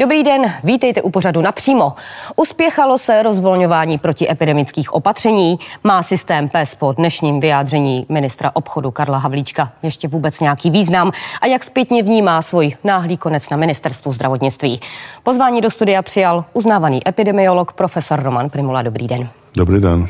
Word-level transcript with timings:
Dobrý 0.00 0.22
den, 0.24 0.54
vítejte 0.64 1.02
u 1.02 1.10
pořadu 1.10 1.40
napřímo. 1.40 1.92
Uspěchalo 2.36 2.98
se 2.98 3.22
rozvolňování 3.22 3.98
protiepidemických 3.98 4.92
opatření. 4.94 5.58
Má 5.84 6.02
systém 6.02 6.48
PES 6.48 6.74
po 6.74 6.92
dnešním 6.92 7.40
vyjádření 7.40 8.06
ministra 8.08 8.50
obchodu 8.54 8.90
Karla 8.90 9.18
Havlíčka 9.18 9.72
ještě 9.82 10.08
vůbec 10.08 10.40
nějaký 10.40 10.70
význam 10.70 11.12
a 11.40 11.46
jak 11.46 11.64
zpětně 11.64 12.02
vnímá 12.02 12.42
svůj 12.42 12.76
náhlý 12.84 13.16
konec 13.16 13.50
na 13.50 13.56
ministerstvu 13.56 14.12
zdravotnictví. 14.12 14.80
Pozvání 15.22 15.60
do 15.60 15.70
studia 15.70 16.02
přijal 16.02 16.44
uznávaný 16.52 17.08
epidemiolog 17.08 17.72
profesor 17.72 18.22
Roman 18.22 18.50
Primula. 18.50 18.82
Dobrý 18.82 19.08
den. 19.08 19.28
Dobrý 19.56 19.80
den. 19.80 20.08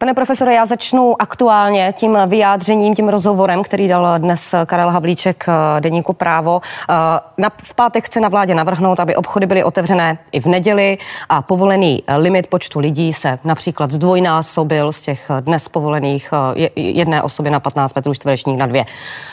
Pane 0.00 0.14
profesore, 0.14 0.54
já 0.54 0.66
začnu 0.66 1.22
aktuálně 1.22 1.94
tím 1.96 2.18
vyjádřením, 2.26 2.94
tím 2.94 3.08
rozhovorem, 3.08 3.62
který 3.62 3.88
dal 3.88 4.18
dnes 4.18 4.54
Karel 4.66 4.90
Havlíček 4.90 5.46
eh, 5.48 5.80
deníku 5.80 6.12
právo. 6.12 6.60
Eh, 6.62 6.94
na, 7.38 7.50
v 7.62 7.74
pátek 7.74 8.06
chce 8.06 8.20
na 8.20 8.28
vládě 8.28 8.54
navrhnout, 8.54 9.00
aby 9.00 9.16
obchody 9.16 9.46
byly 9.46 9.64
otevřené 9.64 10.18
i 10.32 10.40
v 10.40 10.46
neděli 10.46 10.98
a 11.28 11.42
povolený 11.42 12.02
limit 12.16 12.46
počtu 12.46 12.78
lidí 12.78 13.12
se 13.12 13.38
například 13.44 13.90
zdvojnásobil 13.90 14.92
z 14.92 15.02
těch 15.02 15.30
dnes 15.40 15.68
povolených 15.68 16.30
eh, 16.54 16.68
jedné 16.76 17.22
osoby 17.22 17.50
na 17.50 17.60
15 17.60 17.94
metrů 17.94 18.14
čtverečních 18.14 18.58
na 18.58 18.66
dvě. 18.66 18.84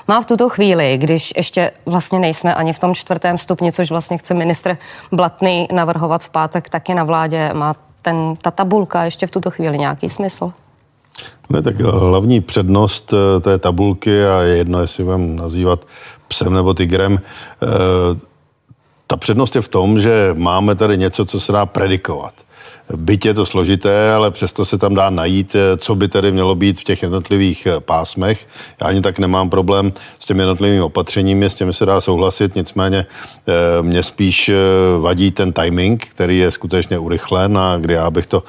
Má 0.07 0.21
v 0.21 0.25
tuto 0.25 0.49
chvíli, 0.49 0.97
když 0.97 1.33
ještě 1.37 1.71
vlastně 1.85 2.19
nejsme 2.19 2.55
ani 2.55 2.73
v 2.73 2.79
tom 2.79 2.95
čtvrtém 2.95 3.37
stupni, 3.37 3.71
což 3.71 3.89
vlastně 3.89 4.17
chce 4.17 4.33
ministr 4.33 4.77
Blatný 5.11 5.67
navrhovat 5.71 6.23
v 6.23 6.29
pátek 6.29 6.69
taky 6.69 6.93
na 6.93 7.03
vládě, 7.03 7.49
má 7.53 7.75
ten, 8.05 8.35
ta 8.41 8.51
tabulka 8.51 9.03
ještě 9.03 9.27
v 9.27 9.31
tuto 9.31 9.51
chvíli 9.51 9.77
nějaký 9.77 10.09
smysl? 10.09 10.53
Ne, 11.49 11.61
tak 11.61 11.79
hlavní 11.79 12.41
přednost 12.41 13.13
eh, 13.13 13.39
té 13.39 13.57
tabulky, 13.57 14.25
a 14.25 14.41
je 14.41 14.57
jedno, 14.57 14.81
jestli 14.81 15.03
budeme 15.03 15.27
nazývat 15.27 15.85
psem 16.27 16.53
nebo 16.53 16.73
tigrem, 16.73 17.17
eh, 17.17 17.67
ta 19.07 19.17
přednost 19.17 19.55
je 19.55 19.61
v 19.61 19.67
tom, 19.67 19.99
že 19.99 20.35
máme 20.37 20.75
tady 20.75 20.97
něco, 20.97 21.25
co 21.25 21.39
se 21.39 21.51
dá 21.51 21.65
predikovat. 21.65 22.33
Byť 22.95 23.25
je 23.25 23.33
to 23.33 23.45
složité, 23.45 24.13
ale 24.13 24.31
přesto 24.31 24.65
se 24.65 24.77
tam 24.77 24.95
dá 24.95 25.09
najít, 25.09 25.55
eh, 25.55 25.77
co 25.77 25.95
by 25.95 26.07
tedy 26.07 26.31
mělo 26.31 26.55
být 26.55 26.79
v 26.79 26.83
těch 26.83 27.01
jednotlivých 27.01 27.65
eh, 27.65 27.79
pásmech. 27.79 28.47
Já 28.81 28.87
ani 28.87 29.01
tak 29.01 29.19
nemám 29.19 29.49
problém 29.49 29.93
s 30.19 30.25
těmi 30.25 30.41
jednotlivými 30.41 30.81
opatřeními, 30.81 31.49
s 31.49 31.55
těmi 31.55 31.73
se 31.73 31.85
dá 31.85 32.01
souhlasit, 32.01 32.55
nicméně 32.55 33.05
eh, 33.47 33.81
mě 33.81 34.03
spíš 34.03 34.51
vadí 34.99 35.31
ten 35.31 35.53
timing, 35.53 36.05
který 36.05 36.37
je 36.37 36.51
skutečně 36.51 36.99
urychlen 36.99 37.57
a 37.57 37.77
kdy 37.77 37.93
já 37.93 38.09
bych 38.11 38.25
to 38.25 38.43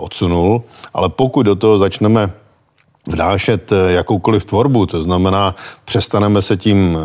odsunul. 0.00 0.62
Ale 0.94 1.08
pokud 1.08 1.42
do 1.42 1.56
toho 1.56 1.78
začneme 1.78 2.32
vnášet 3.06 3.72
jakoukoliv 3.88 4.44
tvorbu, 4.44 4.86
to 4.86 5.02
znamená, 5.02 5.54
přestaneme 5.84 6.42
se 6.42 6.56
tím 6.56 6.98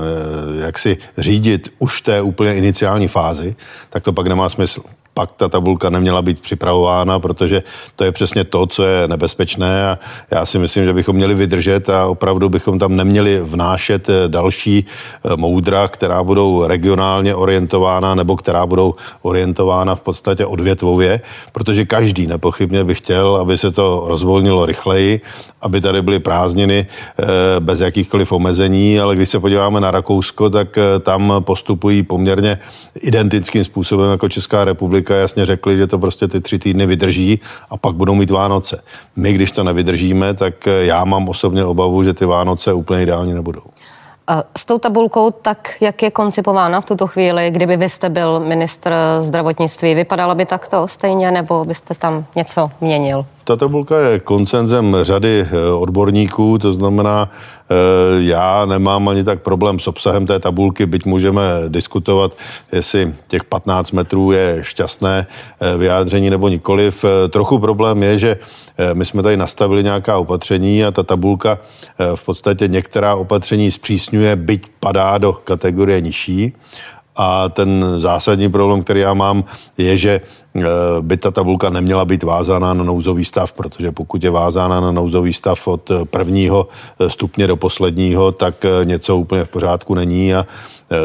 jaksi 0.59 0.97
řídit 1.17 1.73
už 1.79 2.01
té 2.01 2.21
úplně 2.21 2.55
iniciální 2.55 3.07
fázi, 3.07 3.55
tak 3.89 4.03
to 4.03 4.13
pak 4.13 4.27
nemá 4.27 4.49
smysl 4.49 4.81
pak 5.17 5.31
ta 5.31 5.49
tabulka 5.49 5.89
neměla 5.89 6.21
být 6.21 6.39
připravována, 6.39 7.19
protože 7.19 7.63
to 7.95 8.03
je 8.03 8.11
přesně 8.11 8.43
to, 8.43 8.67
co 8.67 8.83
je 8.83 9.07
nebezpečné 9.07 9.89
a 9.89 9.99
já 10.31 10.45
si 10.45 10.59
myslím, 10.59 10.85
že 10.85 10.93
bychom 10.93 11.15
měli 11.15 11.35
vydržet 11.35 11.89
a 11.89 12.05
opravdu 12.05 12.49
bychom 12.49 12.79
tam 12.79 12.95
neměli 12.95 13.41
vnášet 13.41 14.09
eh, 14.09 14.27
další 14.27 14.85
eh, 14.85 15.35
moudra, 15.35 15.87
která 15.87 16.23
budou 16.23 16.67
regionálně 16.67 17.35
orientována 17.35 18.15
nebo 18.15 18.37
která 18.37 18.65
budou 18.65 18.93
orientována 19.21 19.95
v 19.95 20.01
podstatě 20.01 20.45
odvětvově, 20.45 21.21
protože 21.51 21.85
každý 21.85 22.27
nepochybně 22.27 22.83
by 22.83 22.95
chtěl, 22.95 23.35
aby 23.41 23.57
se 23.57 23.71
to 23.71 24.03
rozvolnilo 24.05 24.65
rychleji, 24.65 25.21
aby 25.61 25.81
tady 25.81 26.01
byly 26.01 26.19
prázdniny 26.19 26.85
eh, 26.85 27.25
bez 27.59 27.79
jakýchkoliv 27.79 28.31
omezení, 28.31 28.99
ale 28.99 29.15
když 29.15 29.29
se 29.29 29.39
podíváme 29.39 29.81
na 29.81 29.91
Rakousko, 29.91 30.49
tak 30.49 30.77
tam 31.01 31.33
postupují 31.39 32.03
poměrně 32.03 32.59
identickým 33.01 33.63
způsobem 33.63 34.11
jako 34.11 34.29
Česká 34.29 34.65
republika 34.65 35.06
republika 35.07 35.15
jasně 35.15 35.45
řekli, 35.45 35.77
že 35.77 35.87
to 35.87 35.99
prostě 35.99 36.27
ty 36.27 36.41
tři 36.41 36.59
týdny 36.59 36.85
vydrží 36.85 37.39
a 37.69 37.77
pak 37.77 37.95
budou 37.95 38.15
mít 38.15 38.31
Vánoce. 38.31 38.81
My, 39.15 39.33
když 39.33 39.51
to 39.51 39.63
nevydržíme, 39.63 40.33
tak 40.33 40.67
já 40.81 41.05
mám 41.05 41.29
osobně 41.29 41.65
obavu, 41.65 42.03
že 42.03 42.13
ty 42.13 42.25
Vánoce 42.25 42.73
úplně 42.73 43.03
ideální 43.03 43.33
nebudou. 43.33 43.63
S 44.57 44.65
tou 44.65 44.77
tabulkou, 44.77 45.31
tak 45.31 45.81
jak 45.81 46.03
je 46.03 46.11
koncipována 46.11 46.81
v 46.81 46.85
tuto 46.85 47.07
chvíli, 47.07 47.51
kdyby 47.51 47.77
vy 47.77 47.89
jste 47.89 48.09
byl 48.09 48.39
ministr 48.39 48.93
zdravotnictví, 49.21 49.95
vypadala 49.95 50.35
by 50.35 50.45
takto 50.45 50.87
stejně, 50.87 51.31
nebo 51.31 51.65
byste 51.65 51.95
tam 51.95 52.25
něco 52.35 52.71
měnil? 52.81 53.25
Ta 53.47 53.55
tabulka 53.55 53.99
je 53.99 54.19
koncenzem 54.19 54.97
řady 55.01 55.47
eh, 55.51 55.71
odborníků, 55.71 56.57
to 56.57 56.73
znamená, 56.73 57.29
eh, 57.31 57.73
já 58.17 58.65
nemám 58.65 59.09
ani 59.09 59.23
tak 59.23 59.41
problém 59.41 59.79
s 59.79 59.87
obsahem 59.87 60.25
té 60.25 60.39
tabulky, 60.39 60.85
byť 60.85 61.05
můžeme 61.05 61.41
diskutovat, 61.67 62.37
jestli 62.71 63.13
těch 63.27 63.43
15 63.43 63.91
metrů 63.91 64.31
je 64.31 64.59
šťastné 64.61 65.27
eh, 65.27 65.77
vyjádření 65.77 66.29
nebo 66.29 66.47
nikoliv. 66.47 67.05
Trochu 67.29 67.59
problém 67.59 68.03
je, 68.03 68.19
že 68.19 68.37
my 68.93 69.05
jsme 69.05 69.23
tady 69.23 69.37
nastavili 69.37 69.83
nějaká 69.83 70.17
opatření 70.17 70.85
a 70.85 70.91
ta 70.91 71.03
tabulka 71.03 71.59
v 72.15 72.25
podstatě 72.25 72.67
některá 72.67 73.15
opatření 73.15 73.71
zpřísňuje, 73.71 74.35
byť 74.35 74.61
padá 74.79 75.17
do 75.17 75.33
kategorie 75.33 76.01
nižší. 76.01 76.53
A 77.17 77.49
ten 77.49 77.85
zásadní 77.97 78.49
problém, 78.51 78.83
který 78.83 78.99
já 78.99 79.13
mám, 79.13 79.43
je, 79.77 79.97
že 79.97 80.21
eh, 80.55 80.61
by 81.01 81.17
ta 81.17 81.31
tabulka 81.31 81.69
neměla 81.69 82.05
být 82.05 82.23
vázána 82.23 82.73
na 82.73 82.83
nouzový 82.83 83.25
stav, 83.25 83.53
protože 83.53 83.91
pokud 83.91 84.23
je 84.23 84.29
vázána 84.29 84.79
na 84.79 84.91
nouzový 84.91 85.33
stav 85.33 85.67
od 85.67 85.91
prvního 86.03 86.67
eh, 86.99 87.09
stupně 87.09 87.47
do 87.47 87.57
posledního, 87.57 88.31
tak 88.31 88.65
eh, 88.65 88.85
něco 88.85 89.17
úplně 89.17 89.43
v 89.43 89.49
pořádku 89.49 89.93
není 89.93 90.33
a 90.33 90.45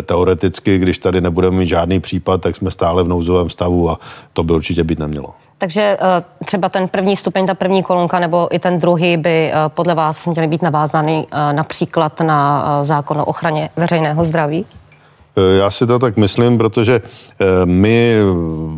teoreticky, 0.02 0.78
když 0.78 0.98
tady 0.98 1.20
nebudeme 1.20 1.56
mít 1.56 1.66
žádný 1.66 2.00
případ, 2.00 2.40
tak 2.40 2.56
jsme 2.56 2.70
stále 2.70 3.02
v 3.02 3.08
nouzovém 3.08 3.50
stavu 3.50 3.90
a 3.90 3.98
to 4.32 4.42
by 4.42 4.52
určitě 4.52 4.84
být 4.84 4.98
nemělo. 4.98 5.28
Takže 5.58 5.98
třeba 6.44 6.68
ten 6.68 6.88
první 6.88 7.16
stupeň, 7.16 7.46
ta 7.46 7.54
první 7.54 7.82
kolonka 7.82 8.18
nebo 8.18 8.48
i 8.50 8.58
ten 8.58 8.78
druhý 8.78 9.16
by 9.16 9.52
podle 9.68 9.94
vás 9.94 10.26
měly 10.26 10.48
být 10.48 10.62
navázány 10.62 11.26
například 11.52 12.20
na 12.20 12.64
zákon 12.84 13.18
o 13.18 13.24
ochraně 13.24 13.70
veřejného 13.76 14.24
zdraví? 14.24 14.66
Eh, 15.36 15.56
já 15.56 15.70
si 15.70 15.86
to 15.86 15.98
tak 15.98 16.16
myslím, 16.16 16.58
protože 16.58 17.02
eh, 17.02 17.46
my 17.64 18.16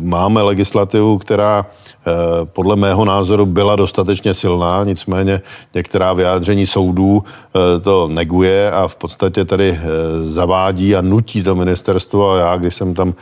máme 0.01 0.41
legislativu, 0.41 1.17
která 1.17 1.65
eh, 1.65 2.11
podle 2.45 2.75
mého 2.75 3.05
názoru 3.05 3.45
byla 3.45 3.75
dostatečně 3.75 4.33
silná, 4.33 4.83
nicméně 4.83 5.41
některá 5.73 6.13
vyjádření 6.13 6.65
soudů 6.65 7.23
to 7.81 8.07
neguje 8.07 8.71
a 8.71 8.87
v 8.87 8.95
podstatě 8.95 9.45
tady 9.45 9.79
zavádí 10.21 10.95
a 10.95 11.01
nutí 11.01 11.43
to 11.43 11.55
ministerstvo. 11.55 12.31
A 12.31 12.37
já, 12.37 12.57
když 12.57 12.75
jsem 12.75 12.93
tam 12.93 13.13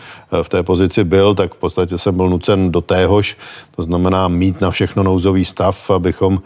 v 0.41 0.49
té 0.49 0.63
pozici 0.63 1.03
byl, 1.03 1.35
tak 1.35 1.53
v 1.53 1.57
podstatě 1.57 1.97
jsem 1.97 2.15
byl 2.15 2.29
nucen 2.29 2.71
do 2.71 2.81
téhož, 2.81 3.37
to 3.75 3.83
znamená 3.83 4.27
mít 4.27 4.61
na 4.61 4.71
všechno 4.71 5.03
nouzový 5.03 5.45
stav, 5.45 5.89
abychom 5.89 6.41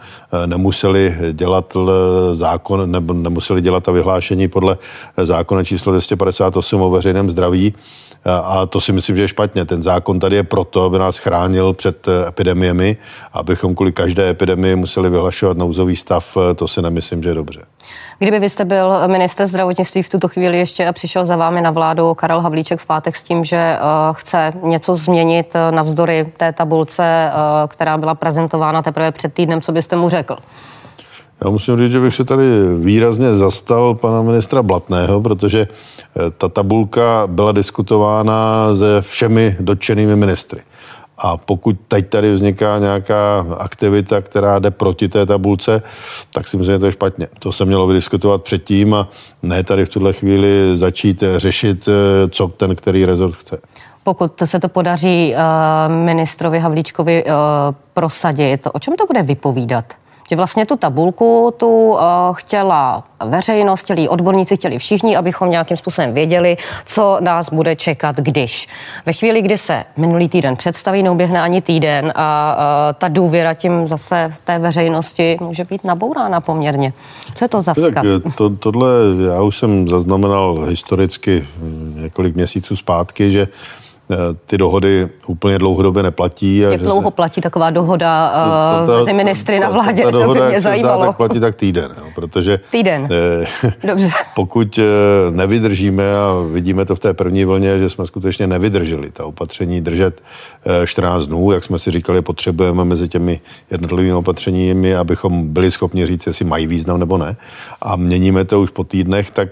nemuseli 0.46 1.16
dělat 1.32 1.76
zákon, 2.34 2.90
nebo 2.90 3.12
nemuseli 3.12 3.60
dělat 3.60 3.84
ta 3.84 3.92
vyhlášení 3.92 4.48
podle 4.48 4.78
zákona 5.16 5.64
číslo 5.64 5.92
258 5.92 6.77
o 6.82 6.90
veřejném 6.90 7.30
zdraví. 7.30 7.74
A 8.24 8.66
to 8.66 8.80
si 8.80 8.92
myslím, 8.92 9.16
že 9.16 9.22
je 9.22 9.28
špatně. 9.28 9.64
Ten 9.64 9.82
zákon 9.82 10.20
tady 10.20 10.36
je 10.36 10.42
proto, 10.42 10.84
aby 10.84 10.98
nás 10.98 11.18
chránil 11.18 11.74
před 11.74 12.08
eh, 12.08 12.28
epidemiemi, 12.28 12.96
abychom 13.32 13.74
kvůli 13.74 13.92
každé 13.92 14.28
epidemii 14.28 14.76
museli 14.76 15.10
vyhlašovat 15.10 15.56
nouzový 15.56 15.96
stav, 15.96 16.36
eh, 16.36 16.54
to 16.54 16.68
si 16.68 16.82
nemyslím, 16.82 17.22
že 17.22 17.28
je 17.28 17.34
dobře. 17.34 17.60
Kdyby 18.18 18.38
vy 18.38 18.50
jste 18.50 18.64
byl 18.64 18.92
minister 19.06 19.46
zdravotnictví 19.46 20.02
v 20.02 20.08
tuto 20.08 20.28
chvíli 20.28 20.58
ještě 20.58 20.86
a 20.86 20.92
přišel 20.92 21.26
za 21.26 21.36
vámi 21.36 21.60
na 21.60 21.70
vládu 21.70 22.14
Karel 22.14 22.40
Havlíček 22.40 22.80
v 22.80 22.86
pátek 22.86 23.16
s 23.16 23.22
tím, 23.22 23.44
že 23.44 23.78
chce 24.12 24.52
něco 24.62 24.96
změnit 24.96 25.54
navzdory 25.70 26.32
té 26.36 26.52
tabulce, 26.52 27.30
která 27.68 27.98
byla 27.98 28.14
prezentována 28.14 28.82
teprve 28.82 29.12
před 29.12 29.34
týdnem, 29.34 29.60
co 29.60 29.72
byste 29.72 29.96
mu 29.96 30.08
řekl? 30.08 30.36
Já 31.44 31.50
musím 31.50 31.78
říct, 31.78 31.92
že 31.92 32.00
bych 32.00 32.14
se 32.14 32.24
tady 32.24 32.44
výrazně 32.80 33.34
zastal 33.34 33.94
pana 33.94 34.22
ministra 34.22 34.62
Blatného, 34.62 35.20
protože 35.20 35.68
eh, 35.68 36.30
ta 36.30 36.48
tabulka 36.48 37.26
byla 37.26 37.52
diskutována 37.52 38.66
se 38.78 39.02
všemi 39.02 39.56
dotčenými 39.60 40.16
ministry. 40.16 40.60
A 41.18 41.36
pokud 41.36 41.76
teď 41.88 42.08
tady 42.08 42.34
vzniká 42.34 42.78
nějaká 42.78 43.46
aktivita, 43.58 44.20
která 44.20 44.58
jde 44.58 44.70
proti 44.70 45.08
té 45.08 45.26
tabulce, 45.26 45.82
tak 46.32 46.48
si 46.48 46.56
myslím, 46.56 46.74
že 46.74 46.78
to 46.78 46.86
je 46.86 46.92
špatně. 46.92 47.28
To 47.38 47.52
se 47.52 47.64
mělo 47.64 47.86
vydiskutovat 47.86 48.42
předtím 48.42 48.94
a 48.94 49.08
ne 49.42 49.64
tady 49.64 49.86
v 49.86 49.88
tuhle 49.88 50.12
chvíli 50.12 50.76
začít 50.76 51.22
řešit, 51.36 51.88
eh, 51.88 52.28
co 52.28 52.48
ten 52.48 52.76
který 52.76 53.06
rezort 53.06 53.34
chce. 53.36 53.58
Pokud 54.04 54.42
se 54.44 54.60
to 54.60 54.68
podaří 54.68 55.34
uh, 55.34 55.94
ministrovi 55.94 56.58
Havlíčkovi 56.58 57.24
uh, 57.24 57.30
prosadit, 57.94 58.66
o 58.72 58.78
čem 58.78 58.96
to 58.96 59.06
bude 59.06 59.22
vypovídat? 59.22 59.84
Že 60.30 60.36
vlastně 60.36 60.66
tu 60.66 60.76
tabulku 60.76 61.54
tu 61.56 61.90
uh, 61.90 62.00
chtěla 62.32 63.04
veřejnost, 63.24 63.80
chtěli 63.80 64.08
odborníci, 64.08 64.56
chtěli 64.56 64.78
všichni, 64.78 65.16
abychom 65.16 65.50
nějakým 65.50 65.76
způsobem 65.76 66.14
věděli, 66.14 66.56
co 66.86 67.18
nás 67.20 67.50
bude 67.50 67.76
čekat, 67.76 68.16
když. 68.16 68.68
Ve 69.06 69.12
chvíli, 69.12 69.42
kdy 69.42 69.58
se 69.58 69.84
minulý 69.96 70.28
týden 70.28 70.56
představí, 70.56 71.02
neuběhne 71.02 71.40
ani 71.40 71.60
týden 71.60 72.12
a 72.14 72.56
uh, 72.56 72.98
ta 72.98 73.08
důvěra 73.08 73.54
tím 73.54 73.86
zase 73.86 74.32
v 74.36 74.40
té 74.40 74.58
veřejnosti 74.58 75.36
může 75.40 75.64
být 75.64 75.84
nabourána 75.84 76.40
poměrně. 76.40 76.92
Co 77.34 77.44
je 77.44 77.48
to 77.48 77.62
za 77.62 77.74
vzkaz? 77.74 78.06
Tak 78.22 78.34
to, 78.34 78.50
tohle 78.50 78.88
já 79.26 79.42
už 79.42 79.58
jsem 79.58 79.88
zaznamenal 79.88 80.64
historicky 80.68 81.46
hm, 81.58 81.94
několik 81.96 82.36
měsíců 82.36 82.76
zpátky, 82.76 83.32
že 83.32 83.48
ty 84.46 84.58
dohody 84.58 85.08
úplně 85.26 85.58
dlouhodobě 85.58 86.02
neplatí. 86.02 86.66
A 86.66 86.70
Jak 86.70 86.80
dlouho 86.80 87.10
se... 87.10 87.14
platí 87.14 87.40
taková 87.40 87.70
dohoda 87.70 88.32
uh, 88.86 88.98
mezi 88.98 89.12
ministry 89.12 89.60
na 89.60 89.70
vládě? 89.70 90.02
Ta, 90.02 90.10
ta, 90.10 90.18
ta 90.18 90.26
to 90.26 90.34
by 90.34 90.40
mě 90.40 90.60
zajímalo. 90.60 91.06
Tak 91.06 91.16
platí 91.16 91.40
tak 91.40 91.54
týden, 91.54 91.94
jo, 92.00 92.07
protože 92.18 92.60
týden. 92.70 93.08
Dobře. 93.84 94.08
pokud 94.34 94.78
nevydržíme 95.30 96.16
a 96.16 96.34
vidíme 96.52 96.84
to 96.84 96.96
v 96.96 96.98
té 96.98 97.14
první 97.14 97.44
vlně, 97.44 97.78
že 97.78 97.90
jsme 97.90 98.06
skutečně 98.06 98.46
nevydrželi 98.46 99.10
ta 99.10 99.24
opatření 99.24 99.80
držet 99.80 100.22
14 100.84 101.26
dnů, 101.26 101.52
jak 101.52 101.64
jsme 101.64 101.78
si 101.78 101.90
říkali, 101.90 102.22
potřebujeme 102.22 102.84
mezi 102.84 103.08
těmi 103.08 103.40
jednotlivými 103.70 104.14
opatřeními, 104.14 104.96
abychom 104.96 105.48
byli 105.48 105.70
schopni 105.70 106.06
říct, 106.06 106.26
jestli 106.26 106.44
mají 106.44 106.66
význam 106.66 106.98
nebo 107.00 107.18
ne. 107.18 107.36
A 107.82 107.96
měníme 107.96 108.44
to 108.44 108.60
už 108.60 108.70
po 108.70 108.84
týdnech, 108.84 109.30
tak 109.30 109.48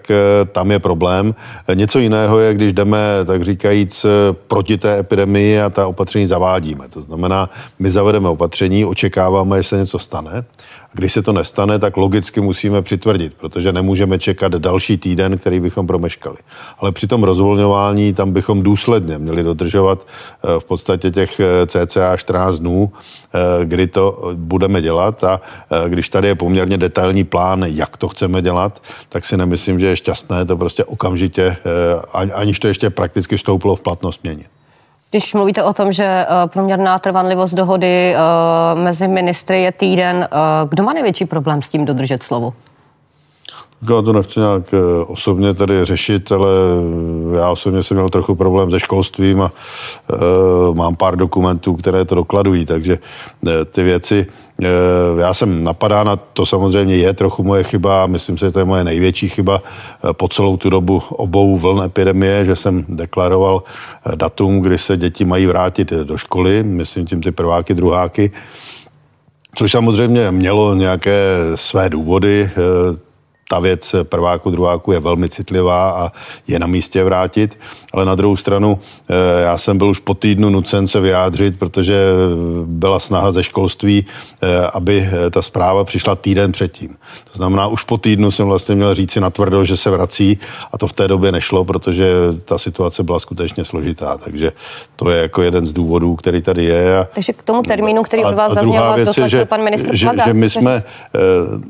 tam 0.52 0.70
je 0.70 0.78
problém. 0.78 1.34
Něco 1.74 1.98
jiného 1.98 2.38
je, 2.38 2.54
když 2.54 2.72
jdeme, 2.72 2.98
tak 3.24 3.42
říkajíc, 3.42 4.06
proti 4.46 4.78
té 4.78 4.98
epidemii 4.98 5.60
a 5.60 5.70
ta 5.70 5.86
opatření 5.86 6.26
zavádíme. 6.26 6.88
To 6.88 7.02
znamená, 7.02 7.50
my 7.78 7.90
zavedeme 7.90 8.28
opatření, 8.28 8.84
očekáváme, 8.84 9.62
že 9.62 9.68
se 9.68 9.76
něco 9.76 9.98
stane. 9.98 10.44
Když 10.96 11.12
se 11.12 11.22
to 11.22 11.32
nestane, 11.32 11.78
tak 11.78 11.96
logicky 11.96 12.40
musíme 12.40 12.82
přitvrdit, 12.82 13.34
protože 13.34 13.72
nemůžeme 13.72 14.18
čekat 14.18 14.52
další 14.52 14.98
týden, 14.98 15.38
který 15.38 15.60
bychom 15.60 15.86
promeškali. 15.86 16.36
Ale 16.78 16.92
při 16.92 17.06
tom 17.06 17.22
rozvolňování 17.22 18.12
tam 18.12 18.32
bychom 18.32 18.62
důsledně 18.62 19.18
měli 19.18 19.42
dodržovat 19.42 20.06
eh, 20.06 20.60
v 20.60 20.64
podstatě 20.64 21.10
těch 21.10 21.40
eh, 21.40 21.66
cca 21.66 22.16
14 22.16 22.58
dnů, 22.58 22.92
eh, 22.92 23.64
kdy 23.64 23.86
to 23.86 24.32
budeme 24.34 24.82
dělat 24.82 25.24
a 25.24 25.40
když 25.88 26.08
tady 26.08 26.28
je 26.28 26.34
poměrně 26.34 26.78
detailní 26.78 27.24
plán, 27.24 27.64
jak 27.68 27.96
to 27.96 28.08
chceme 28.08 28.42
dělat, 28.42 28.82
tak 29.08 29.24
si 29.24 29.36
nemyslím, 29.36 29.78
že 29.78 29.86
je 29.86 29.96
šťastné 29.96 30.44
to 30.44 30.56
prostě 30.56 30.84
okamžitě, 30.84 31.56
aniž 32.34 32.58
to 32.58 32.68
ještě 32.68 32.90
prakticky 32.90 33.36
vstoupilo 33.36 33.76
v 33.76 33.80
platnost 33.80 34.24
měnit. 34.24 34.55
Když 35.10 35.34
mluvíte 35.34 35.62
o 35.62 35.72
tom, 35.72 35.92
že 35.92 36.04
eh, 36.04 36.26
průměrná 36.46 36.98
trvanlivost 36.98 37.54
dohody 37.54 38.14
eh, 38.14 38.18
mezi 38.74 39.08
ministry 39.08 39.62
je 39.62 39.72
týden, 39.72 40.28
eh, 40.30 40.36
kdo 40.68 40.82
má 40.82 40.92
největší 40.92 41.24
problém 41.24 41.62
s 41.62 41.68
tím 41.68 41.84
dodržet 41.84 42.22
slovo? 42.22 42.54
Já 43.82 44.02
to 44.02 44.12
nechci 44.12 44.40
nějak 44.40 44.74
osobně 45.06 45.54
tady 45.54 45.84
řešit, 45.84 46.32
ale 46.32 46.48
já 47.36 47.50
osobně 47.50 47.82
jsem 47.82 47.96
měl 47.96 48.08
trochu 48.08 48.34
problém 48.34 48.70
se 48.70 48.80
školstvím 48.80 49.42
a 49.42 49.52
uh, 50.12 50.74
mám 50.76 50.96
pár 50.96 51.16
dokumentů, 51.16 51.74
které 51.74 52.04
to 52.04 52.14
dokladují, 52.14 52.66
takže 52.66 52.98
uh, 53.42 53.50
ty 53.64 53.82
věci 53.82 54.26
Eh, 54.62 55.20
já 55.20 55.34
jsem 55.34 55.64
napadána, 55.64 56.16
to 56.16 56.46
samozřejmě 56.46 56.96
je 56.96 57.12
trochu 57.12 57.44
moje 57.44 57.62
chyba, 57.62 58.06
myslím 58.06 58.38
si, 58.38 58.44
že 58.44 58.50
to 58.50 58.58
je 58.58 58.64
moje 58.64 58.84
největší 58.84 59.28
chyba 59.28 59.62
eh, 59.62 60.12
po 60.12 60.28
celou 60.28 60.56
tu 60.56 60.70
dobu 60.70 61.02
obou 61.10 61.58
vln 61.58 61.82
epidemie, 61.82 62.44
že 62.44 62.56
jsem 62.56 62.84
deklaroval 62.88 63.62
eh, 63.62 64.16
datum, 64.16 64.60
kdy 64.60 64.78
se 64.78 64.96
děti 64.96 65.24
mají 65.24 65.46
vrátit 65.46 65.92
do 65.92 66.16
školy, 66.16 66.62
myslím 66.62 67.06
tím 67.06 67.20
ty 67.20 67.32
prváky, 67.32 67.74
druháky, 67.74 68.30
což 69.54 69.72
samozřejmě 69.72 70.30
mělo 70.30 70.74
nějaké 70.74 71.36
své 71.54 71.90
důvody, 71.90 72.50
ta 73.48 73.60
věc 73.60 73.94
prváku, 74.02 74.50
druháku 74.50 74.92
je 74.92 75.00
velmi 75.00 75.28
citlivá 75.28 75.90
a 75.90 76.12
je 76.48 76.58
na 76.58 76.66
místě 76.66 77.04
vrátit, 77.04 77.58
ale 77.92 78.04
na 78.04 78.14
druhou 78.14 78.36
stranu 78.36 78.78
eh, 79.08 79.42
já 79.42 79.58
jsem 79.58 79.78
byl 79.78 79.88
už 79.88 79.98
po 79.98 80.14
týdnu 80.14 80.50
nucen 80.50 80.88
se 80.88 81.00
vyjádřit, 81.00 81.58
protože 81.58 81.96
byla 82.64 82.98
snaha 82.98 83.32
ze 83.32 83.42
školství, 83.42 84.06
eh, 84.42 84.66
aby 84.72 85.10
eh, 85.12 85.30
ta 85.30 85.42
zpráva 85.42 85.84
přišla 85.84 86.14
týden 86.14 86.52
předtím. 86.52 86.88
To 87.32 87.36
znamená, 87.36 87.66
už 87.66 87.82
po 87.82 87.98
týdnu 87.98 88.30
jsem 88.30 88.46
vlastně 88.46 88.74
měl 88.74 88.94
říci 88.94 89.20
natvrdo, 89.20 89.64
že 89.64 89.76
se 89.76 89.90
vrací 89.90 90.38
a 90.72 90.78
to 90.78 90.86
v 90.86 90.92
té 90.92 91.08
době 91.08 91.32
nešlo, 91.32 91.64
protože 91.64 92.12
ta 92.44 92.58
situace 92.58 93.02
byla 93.02 93.20
skutečně 93.20 93.64
složitá. 93.64 94.16
Takže 94.16 94.52
to 94.96 95.10
je 95.10 95.22
jako 95.22 95.42
jeden 95.42 95.66
z 95.66 95.72
důvodů, 95.72 96.16
který 96.16 96.42
tady 96.42 96.64
je. 96.64 96.98
A, 96.98 97.08
Takže 97.14 97.32
k 97.32 97.42
tomu 97.42 97.62
termínu, 97.62 98.02
který 98.02 98.24
od 98.24 98.34
vás 98.34 98.52
zazněl, 98.52 98.82
vás 98.82 99.18
že, 99.26 99.44
pan 99.44 99.62
ministr 99.62 99.96
že, 99.96 100.08
že 100.24 100.34
my 100.34 100.50
jsme, 100.50 100.82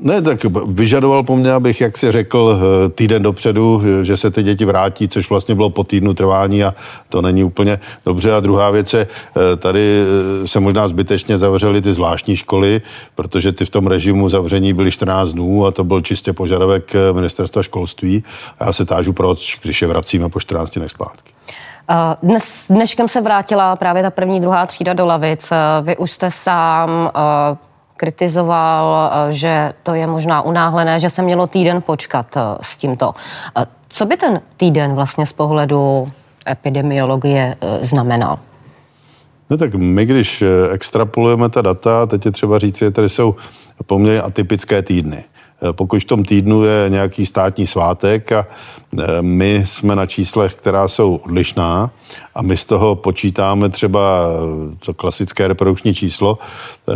ne, 0.03 0.23
tak 0.23 0.39
vyžadoval 0.67 1.23
po 1.23 1.37
mně, 1.37 1.53
abych, 1.67 1.81
jak 1.81 1.97
si 1.99 2.13
řekl, 2.13 2.61
týden 2.95 3.23
dopředu, 3.23 3.83
že 4.03 4.17
se 4.17 4.31
ty 4.31 4.43
děti 4.43 4.65
vrátí, 4.65 5.09
což 5.09 5.31
vlastně 5.31 5.55
bylo 5.55 5.71
po 5.71 5.85
týdnu 5.85 6.15
trvání 6.15 6.65
a 6.65 6.75
to 7.09 7.23
není 7.23 7.45
úplně 7.45 7.79
dobře. 8.05 8.33
A 8.33 8.41
druhá 8.41 8.71
věc 8.71 8.95
je, 8.95 9.07
eh, 9.07 9.57
tady 9.57 10.03
eh, 10.43 10.49
se 10.49 10.61
možná 10.61 10.89
zbytečně 10.89 11.39
zavřely 11.39 11.83
ty 11.83 11.93
zvláštní 11.93 12.37
školy, 12.37 12.83
protože 13.15 13.53
ty 13.53 13.65
v 13.65 13.71
tom 13.71 13.87
režimu 13.87 14.29
zavření 14.29 14.73
byly 14.73 14.91
14 14.91 15.33
dnů 15.33 15.67
a 15.67 15.71
to 15.71 15.85
byl 15.85 16.01
čistě 16.01 16.33
požadavek 16.33 16.95
eh, 16.95 17.13
ministerstva 17.13 17.63
školství. 17.63 18.25
A 18.59 18.67
já 18.67 18.73
se 18.73 18.85
tážu 18.85 19.13
proč, 19.13 19.59
když 19.63 19.83
je 19.83 19.89
vracíme 19.89 20.29
po 20.29 20.41
14 20.41 20.79
dnech 20.79 20.91
zpátky. 20.91 21.33
Dnes, 22.23 22.67
dneškem 22.71 23.09
se 23.09 23.21
vrátila 23.21 23.77
právě 23.77 24.03
ta 24.03 24.11
první, 24.11 24.41
druhá 24.41 24.67
třída 24.67 24.93
do 24.93 25.07
lavic. 25.07 25.53
Vy 25.83 25.97
už 25.97 26.11
jste 26.11 26.31
sám 26.31 27.11
kritizoval, 27.97 29.11
že 29.31 29.73
to 29.83 29.95
je 29.95 30.07
možná 30.07 30.43
unáhlené, 30.43 31.01
že 31.01 31.11
se 31.11 31.23
mělo 31.23 31.47
týden 31.47 31.83
počkat 31.83 32.37
s 32.61 32.77
tímto. 32.77 33.15
Co 33.89 34.07
by 34.07 34.17
ten 34.17 34.41
týden 34.57 34.95
vlastně 34.95 35.27
z 35.27 35.33
pohledu 35.33 36.07
epidemiologie 36.49 37.57
eh, 37.61 37.85
znamenal? 37.85 38.39
No 39.51 39.57
tak 39.57 39.75
my, 39.75 40.05
když 40.05 40.43
eh, 40.43 40.47
extrapolujeme 40.73 41.49
ta 41.49 41.63
data, 41.63 42.07
teď 42.07 42.27
je 42.27 42.33
třeba 42.33 42.59
říct, 42.59 42.79
že 42.79 42.91
tady 42.91 43.09
jsou 43.09 43.35
poměrně 43.87 44.21
atypické 44.21 44.83
týdny. 44.83 45.25
Eh, 45.63 45.73
pokud 45.73 46.03
v 46.03 46.05
tom 46.05 46.25
týdnu 46.25 46.65
je 46.65 46.91
nějaký 46.91 47.27
státní 47.27 47.67
svátek 47.67 48.33
a 48.33 48.47
eh, 48.99 49.23
my 49.23 49.65
jsme 49.67 49.97
na 49.97 50.07
číslech, 50.07 50.55
která 50.55 50.89
jsou 50.89 51.15
odlišná 51.17 51.91
a 52.35 52.43
my 52.43 52.57
z 52.57 52.65
toho 52.65 52.95
počítáme 52.95 53.69
třeba 53.69 54.27
eh, 54.73 54.77
to 54.87 54.95
klasické 54.95 55.49
reprodukční 55.49 55.95
číslo, 55.95 56.39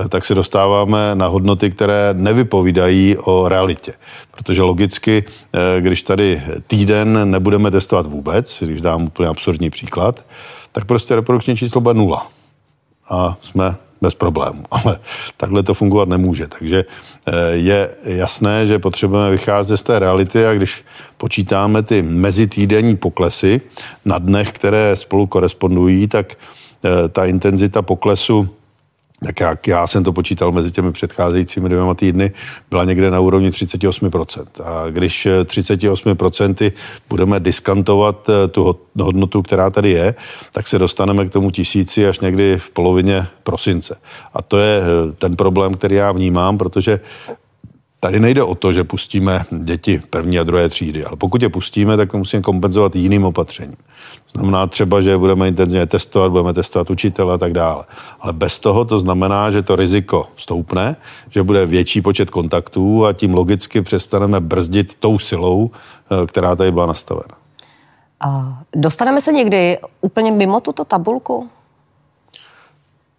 tak 0.09 0.25
se 0.25 0.35
dostáváme 0.35 1.15
na 1.15 1.27
hodnoty, 1.27 1.71
které 1.71 2.11
nevypovídají 2.12 3.17
o 3.17 3.49
realitě. 3.49 3.93
Protože 4.31 4.62
logicky, 4.62 5.25
když 5.81 6.03
tady 6.03 6.43
týden 6.67 7.31
nebudeme 7.31 7.71
testovat 7.71 8.07
vůbec, 8.07 8.62
když 8.62 8.81
dám 8.81 9.05
úplně 9.05 9.29
absurdní 9.29 9.71
příklad, 9.71 10.25
tak 10.73 10.85
prostě 10.85 11.15
reprodukční 11.15 11.57
číslo 11.57 11.81
bude 11.81 11.95
nula. 11.95 12.27
A 13.11 13.37
jsme 13.43 13.77
bez 14.00 14.14
problémů. 14.14 14.64
Ale 14.70 14.99
takhle 15.37 15.62
to 15.62 15.75
fungovat 15.75 16.08
nemůže. 16.08 16.49
Takže 16.49 16.85
eh, 17.26 17.32
je 17.50 17.91
jasné, 18.05 18.67
že 18.67 18.79
potřebujeme 18.79 19.31
vycházet 19.31 19.76
z 19.76 19.82
té 19.82 19.99
reality 19.99 20.47
a 20.47 20.55
když 20.55 20.85
počítáme 21.17 21.82
ty 21.82 22.02
mezitýdenní 22.02 22.97
poklesy 22.97 23.61
na 24.05 24.19
dnech, 24.19 24.52
které 24.52 24.97
spolu 24.97 25.26
korespondují, 25.26 26.08
tak 26.08 26.35
eh, 26.35 27.08
ta 27.08 27.25
intenzita 27.25 27.82
poklesu 27.82 28.49
tak 29.25 29.41
jak 29.41 29.67
já 29.67 29.87
jsem 29.87 30.05
to 30.05 30.12
počítal 30.12 30.53
mezi 30.53 30.71
těmi 30.71 30.93
předcházejícími 30.93 31.69
dvěma 31.69 31.95
týdny, 31.95 32.33
byla 32.71 32.85
někde 32.85 33.11
na 33.11 33.21
úrovni 33.21 33.50
38%. 33.50 34.45
A 34.65 34.91
když 34.91 35.27
38% 35.45 36.73
budeme 37.09 37.41
diskantovat 37.41 38.29
eh, 38.29 38.49
tu 38.49 38.77
hodnotu, 39.00 39.43
která 39.43 39.71
tady 39.71 39.91
je, 39.91 40.15
tak 40.53 40.67
se 40.67 40.79
dostaneme 40.79 41.27
k 41.27 41.31
tomu 41.31 41.50
tisíci 41.50 42.09
až 42.09 42.21
někdy 42.21 42.59
v 42.59 42.71
polovině 42.71 43.27
prosince. 43.45 43.97
A 44.35 44.43
to 44.43 44.59
je 44.59 44.81
eh, 44.81 45.12
ten 45.12 45.37
problém, 45.37 45.75
který 45.75 45.95
já 45.95 46.12
vnímám, 46.12 46.59
protože 46.59 47.00
Tady 48.02 48.21
nejde 48.21 48.42
o 48.42 48.54
to, 48.54 48.73
že 48.73 48.85
pustíme 48.85 49.45
děti 49.62 50.00
první 50.11 50.38
a 50.38 50.42
druhé 50.42 50.69
třídy, 50.69 51.04
ale 51.04 51.16
pokud 51.16 51.42
je 51.42 51.49
pustíme, 51.49 51.97
tak 51.97 52.11
to 52.11 52.19
musíme 52.19 52.42
kompenzovat 52.42 52.97
jiným 52.97 53.25
opatřením. 53.25 53.76
Znamená 54.33 54.66
třeba, 54.66 55.00
že 55.00 55.19
budeme 55.19 55.49
intenzivně 55.49 55.87
testovat, 55.87 56.30
budeme 56.30 56.52
testovat 56.52 56.90
učitele 56.90 57.35
a 57.35 57.38
tak 57.38 57.52
dále. 57.52 57.85
Ale 58.21 58.33
bez 58.33 58.61
toho 58.61 58.85
to 58.85 59.00
znamená, 59.00 59.50
že 59.50 59.62
to 59.62 59.76
riziko 59.76 60.28
stoupne, 60.37 60.97
že 61.30 61.42
bude 61.42 61.66
větší 61.66 62.02
počet 62.02 62.30
kontaktů 62.30 63.07
a 63.07 63.12
tím 63.12 63.35
logicky 63.35 63.83
přestaneme 63.83 64.40
brzdit 64.40 64.95
tou 64.95 65.19
silou, 65.19 65.71
eh, 65.71 66.26
která 66.26 66.57
tady 66.57 66.73
byla 66.73 66.87
nastavena. 66.87 67.35
A 68.21 68.59
dostaneme 68.76 69.21
se 69.21 69.33
někdy 69.33 69.78
úplně 70.00 70.33
mimo 70.33 70.61
tuto 70.61 70.85
tabulku? 70.85 71.49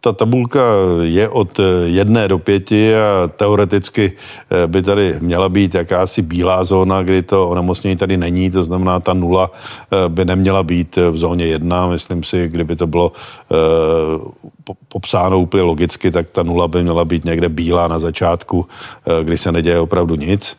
Ta 0.01 0.13
tabulka 0.13 0.62
je 1.01 1.29
od 1.29 1.60
jedné 1.86 2.27
do 2.27 2.39
pěti 2.39 2.96
a 2.96 3.29
teoreticky 3.36 4.12
eh, 4.12 4.67
by 4.67 4.81
tady 4.81 5.15
měla 5.20 5.50
být 5.50 5.75
jakási 5.75 6.22
bílá 6.22 6.63
zóna, 6.63 7.03
kdy 7.03 7.24
to 7.24 7.50
onemocnění 7.50 7.96
tady 7.96 8.17
není, 8.17 8.51
to 8.51 8.63
znamená 8.63 9.00
ta 9.00 9.13
nula 9.13 9.51
eh, 9.53 10.10
by 10.10 10.25
neměla 10.25 10.63
být 10.63 10.96
v 10.96 11.17
zóně 11.17 11.46
jedna. 11.46 11.88
Myslím 11.88 12.24
si, 12.24 12.48
kdyby 12.48 12.75
to 12.75 12.88
bylo 12.88 13.12
eh, 13.12 14.75
popsáno 14.88 15.39
úplně 15.39 15.63
logicky, 15.63 16.12
tak 16.12 16.29
ta 16.29 16.43
nula 16.43 16.67
by 16.67 16.84
měla 16.84 17.05
být 17.05 17.25
někde 17.25 17.50
bílá 17.50 17.88
na 17.88 18.00
začátku, 18.00 18.65
kdy 19.24 19.38
se 19.38 19.51
neděje 19.51 19.79
opravdu 19.79 20.15
nic 20.15 20.58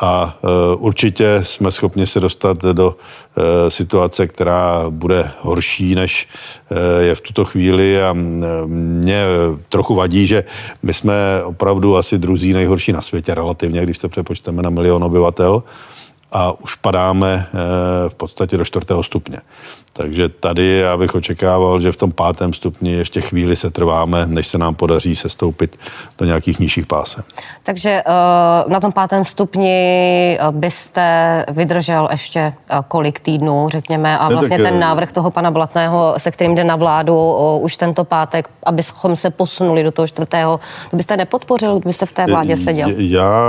a 0.00 0.38
e, 0.44 0.76
určitě 0.76 1.40
jsme 1.42 1.72
schopni 1.72 2.06
se 2.06 2.20
dostat 2.20 2.62
do 2.62 2.96
e, 3.36 3.70
situace, 3.70 4.26
která 4.26 4.84
bude 4.90 5.30
horší, 5.40 5.94
než 5.94 6.28
e, 6.70 7.02
je 7.02 7.14
v 7.14 7.20
tuto 7.20 7.44
chvíli 7.44 8.02
a 8.02 8.12
mě 8.66 9.24
trochu 9.68 9.94
vadí, 9.94 10.26
že 10.26 10.44
my 10.82 10.94
jsme 10.94 11.14
opravdu 11.44 11.96
asi 11.96 12.18
druzí 12.18 12.52
nejhorší 12.52 12.92
na 12.92 13.02
světě 13.02 13.34
relativně, 13.34 13.82
když 13.82 13.98
to 13.98 14.08
přepočteme 14.08 14.62
na 14.62 14.70
milion 14.70 15.04
obyvatel 15.04 15.62
a 16.32 16.60
už 16.60 16.74
padáme 16.74 17.46
v 18.08 18.14
podstatě 18.14 18.56
do 18.56 18.64
čtvrtého 18.64 19.02
stupně. 19.02 19.40
Takže 19.96 20.28
tady 20.28 20.78
já 20.78 20.96
bych 20.96 21.14
očekával, 21.14 21.80
že 21.80 21.92
v 21.92 21.96
tom 21.96 22.12
pátém 22.12 22.52
stupni 22.52 22.92
ještě 22.92 23.20
chvíli 23.20 23.56
se 23.56 23.70
trváme, 23.70 24.26
než 24.26 24.48
se 24.48 24.58
nám 24.58 24.74
podaří 24.74 25.16
se 25.16 25.28
stoupit 25.28 25.78
do 26.18 26.26
nějakých 26.26 26.58
nižších 26.58 26.86
pásem. 26.86 27.24
Takže 27.62 27.90
eh, 27.90 28.12
na 28.68 28.80
tom 28.80 28.92
pátém 28.92 29.24
stupni 29.24 30.38
eh, 30.40 30.44
byste 30.50 31.44
vydržel 31.48 32.08
ještě 32.10 32.40
eh, 32.40 32.76
kolik 32.88 33.20
týdnů, 33.20 33.68
řekněme, 33.68 34.18
a 34.18 34.28
vlastně 34.28 34.58
ten 34.58 34.80
návrh 34.80 35.12
toho 35.12 35.30
pana 35.30 35.50
Blatného, 35.50 36.14
se 36.18 36.30
kterým 36.30 36.54
jde 36.54 36.64
na 36.64 36.76
vládu 36.76 37.36
už 37.60 37.76
tento 37.76 38.04
pátek, 38.04 38.48
abychom 38.62 39.16
se 39.16 39.30
posunuli 39.30 39.82
do 39.82 39.90
toho 39.90 40.08
čtvrtého, 40.08 40.60
to 40.90 40.96
byste 40.96 41.16
nepodpořil, 41.16 41.78
kdybyste 41.78 42.06
v 42.06 42.12
té 42.12 42.26
vládě 42.26 42.56
seděl? 42.56 42.90
Já 42.96 43.42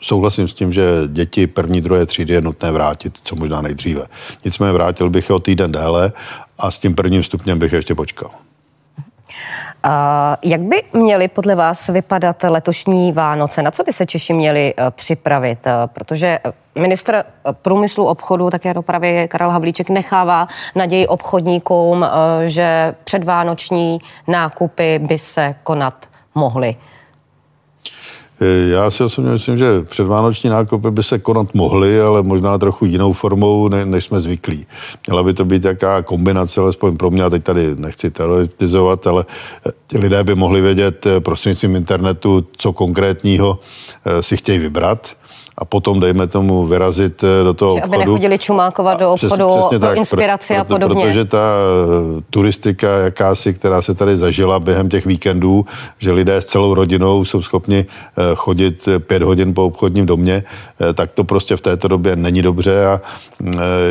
souhlasím 0.00 0.48
s 0.48 0.54
tím, 0.54 0.72
že 0.72 0.84
děti 1.06 1.46
první, 1.46 1.80
druhé 1.80 2.06
třídy 2.06 2.34
je 2.34 2.40
nutné 2.40 2.72
vrátit, 2.72 3.18
co 3.22 3.36
možná 3.36 3.60
nejdříve. 3.60 4.06
Nicméně 4.44 4.72
vrátil 4.72 5.10
bych 5.10 5.28
je 5.28 5.34
o 5.34 5.40
týden 5.52 5.72
déle 5.72 6.12
a 6.58 6.70
s 6.70 6.78
tím 6.78 6.94
prvním 6.94 7.22
stupněm 7.22 7.58
bych 7.58 7.72
ještě 7.72 7.94
počkal. 7.94 8.30
Jak 10.42 10.60
by 10.60 10.82
měly 10.92 11.28
podle 11.28 11.54
vás 11.54 11.88
vypadat 11.88 12.42
letošní 12.42 13.12
Vánoce? 13.12 13.62
Na 13.62 13.70
co 13.70 13.84
by 13.84 13.92
se 13.92 14.06
Češi 14.06 14.32
měli 14.32 14.74
eh, 14.76 14.90
připravit? 14.90 15.66
Eh, 15.66 15.72
protože 15.92 16.38
ministr 16.78 17.14
eh, 17.14 17.24
průmyslu 17.52 18.06
obchodu, 18.06 18.50
také 18.50 18.74
dopravy 18.74 19.28
Karel 19.30 19.50
Havlíček 19.50 19.90
nechává 19.90 20.48
naději 20.74 21.06
obchodníkům, 21.06 22.06
že 22.46 22.94
předvánoční 23.04 23.98
nákupy 24.28 24.98
by 24.98 25.18
se 25.18 25.54
konat 25.62 26.06
mohly. 26.34 26.76
Já 28.70 28.90
si 28.90 29.04
osobně 29.04 29.30
myslím, 29.30 29.58
že 29.58 29.82
předvánoční 29.82 30.50
nákupy 30.50 30.90
by 30.90 31.02
se 31.02 31.18
konat 31.18 31.54
mohly, 31.54 32.00
ale 32.00 32.22
možná 32.22 32.58
trochu 32.58 32.84
jinou 32.84 33.12
formou, 33.12 33.68
ne, 33.68 33.86
než 33.86 34.04
jsme 34.04 34.20
zvyklí. 34.20 34.66
Měla 35.06 35.22
by 35.22 35.34
to 35.34 35.44
být 35.44 35.64
jaká 35.64 36.02
kombinace, 36.02 36.60
alespoň 36.60 36.96
pro 36.96 37.10
mě, 37.10 37.24
a 37.24 37.30
teď 37.30 37.44
tady 37.44 37.76
nechci 37.76 38.10
terorizovat, 38.10 39.06
ale 39.06 39.24
ti 39.86 39.98
lidé 39.98 40.24
by 40.24 40.34
mohli 40.34 40.60
vědět 40.60 41.06
eh, 41.06 41.20
prostřednictvím 41.20 41.76
internetu, 41.76 42.46
co 42.56 42.72
konkrétního 42.72 43.58
eh, 44.04 44.22
si 44.22 44.36
chtějí 44.36 44.58
vybrat 44.58 45.16
a 45.62 45.64
potom, 45.64 46.00
dejme 46.00 46.26
tomu, 46.26 46.66
vyrazit 46.66 47.24
eh, 47.24 47.44
do 47.44 47.54
toho 47.54 47.74
že 47.74 47.82
obchodu. 47.82 48.02
Aby 48.02 48.06
nechodili 48.06 48.38
čumákovat 48.38 49.00
do 49.00 49.12
obchodu 49.12 49.48
přes, 49.48 49.60
přesně 49.60 49.78
pro 49.78 49.88
tak, 49.88 49.96
inspiraci 49.96 50.54
pro, 50.54 50.60
a 50.60 50.64
podobně. 50.64 51.04
Protože 51.04 51.24
ta 51.24 51.38
eh, 51.38 52.22
turistika 52.30 52.98
jakási, 52.98 53.54
která 53.54 53.82
se 53.82 53.94
tady 53.94 54.16
zažila 54.16 54.60
během 54.60 54.88
těch 54.88 55.06
víkendů, 55.06 55.66
že 55.98 56.12
lidé 56.12 56.36
s 56.36 56.44
celou 56.44 56.74
rodinou 56.74 57.24
jsou 57.24 57.42
schopni 57.42 57.86
eh, 57.86 58.22
chodit 58.34 58.88
pět 58.98 59.22
hodin 59.22 59.54
po 59.54 59.66
obchodním 59.66 60.06
domě, 60.06 60.42
tak 60.94 61.10
to 61.10 61.24
prostě 61.24 61.56
v 61.56 61.60
této 61.60 61.88
době 61.88 62.16
není 62.16 62.42
dobře 62.42 62.86
a 62.86 63.00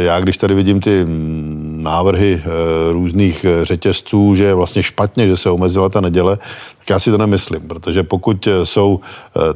já, 0.03 0.19
když 0.19 0.37
tady 0.37 0.55
vidím 0.55 0.79
ty 0.79 1.05
mm, 1.05 1.79
návrhy 1.83 2.41
různých 2.91 3.45
řetězců, 3.63 4.35
že 4.35 4.43
je 4.43 4.53
vlastně 4.53 4.83
špatně, 4.83 5.27
že 5.27 5.37
se 5.37 5.49
omezila 5.49 5.89
ta 5.89 6.01
neděle, 6.01 6.37
tak 6.81 6.89
já 6.89 6.99
si 6.99 7.11
to 7.11 7.17
nemyslím, 7.17 7.67
protože 7.67 8.03
pokud 8.03 8.47
jsou 8.63 8.99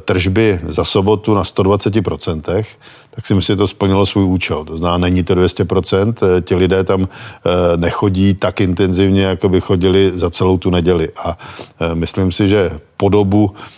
tržby 0.04 0.60
za 0.68 0.84
sobotu 0.84 1.34
na 1.34 1.44
120 1.44 1.96
10%, 2.02 2.64
tak 3.10 3.26
si 3.26 3.34
myslím, 3.34 3.54
že 3.54 3.58
to 3.58 3.68
splnilo 3.68 4.06
svůj 4.06 4.24
účel. 4.24 4.64
To 4.64 4.78
znamená, 4.78 4.98
není 4.98 5.24
to 5.24 5.34
200%, 5.34 6.14
eh, 6.22 6.40
ti 6.40 6.54
lidé 6.54 6.84
tam 6.84 7.08
eh, 7.08 7.76
nechodí 7.76 8.34
tak 8.34 8.60
intenzivně, 8.60 9.22
jako 9.22 9.48
by 9.48 9.60
chodili 9.60 10.12
za 10.14 10.30
celou 10.30 10.58
tu 10.58 10.70
neděli. 10.70 11.08
A 11.16 11.38
eh, 11.80 11.94
myslím 11.94 12.32
si, 12.32 12.48
že 12.48 12.70
po 12.96 13.08
dobu 13.08 13.50
Eh, 13.50 13.75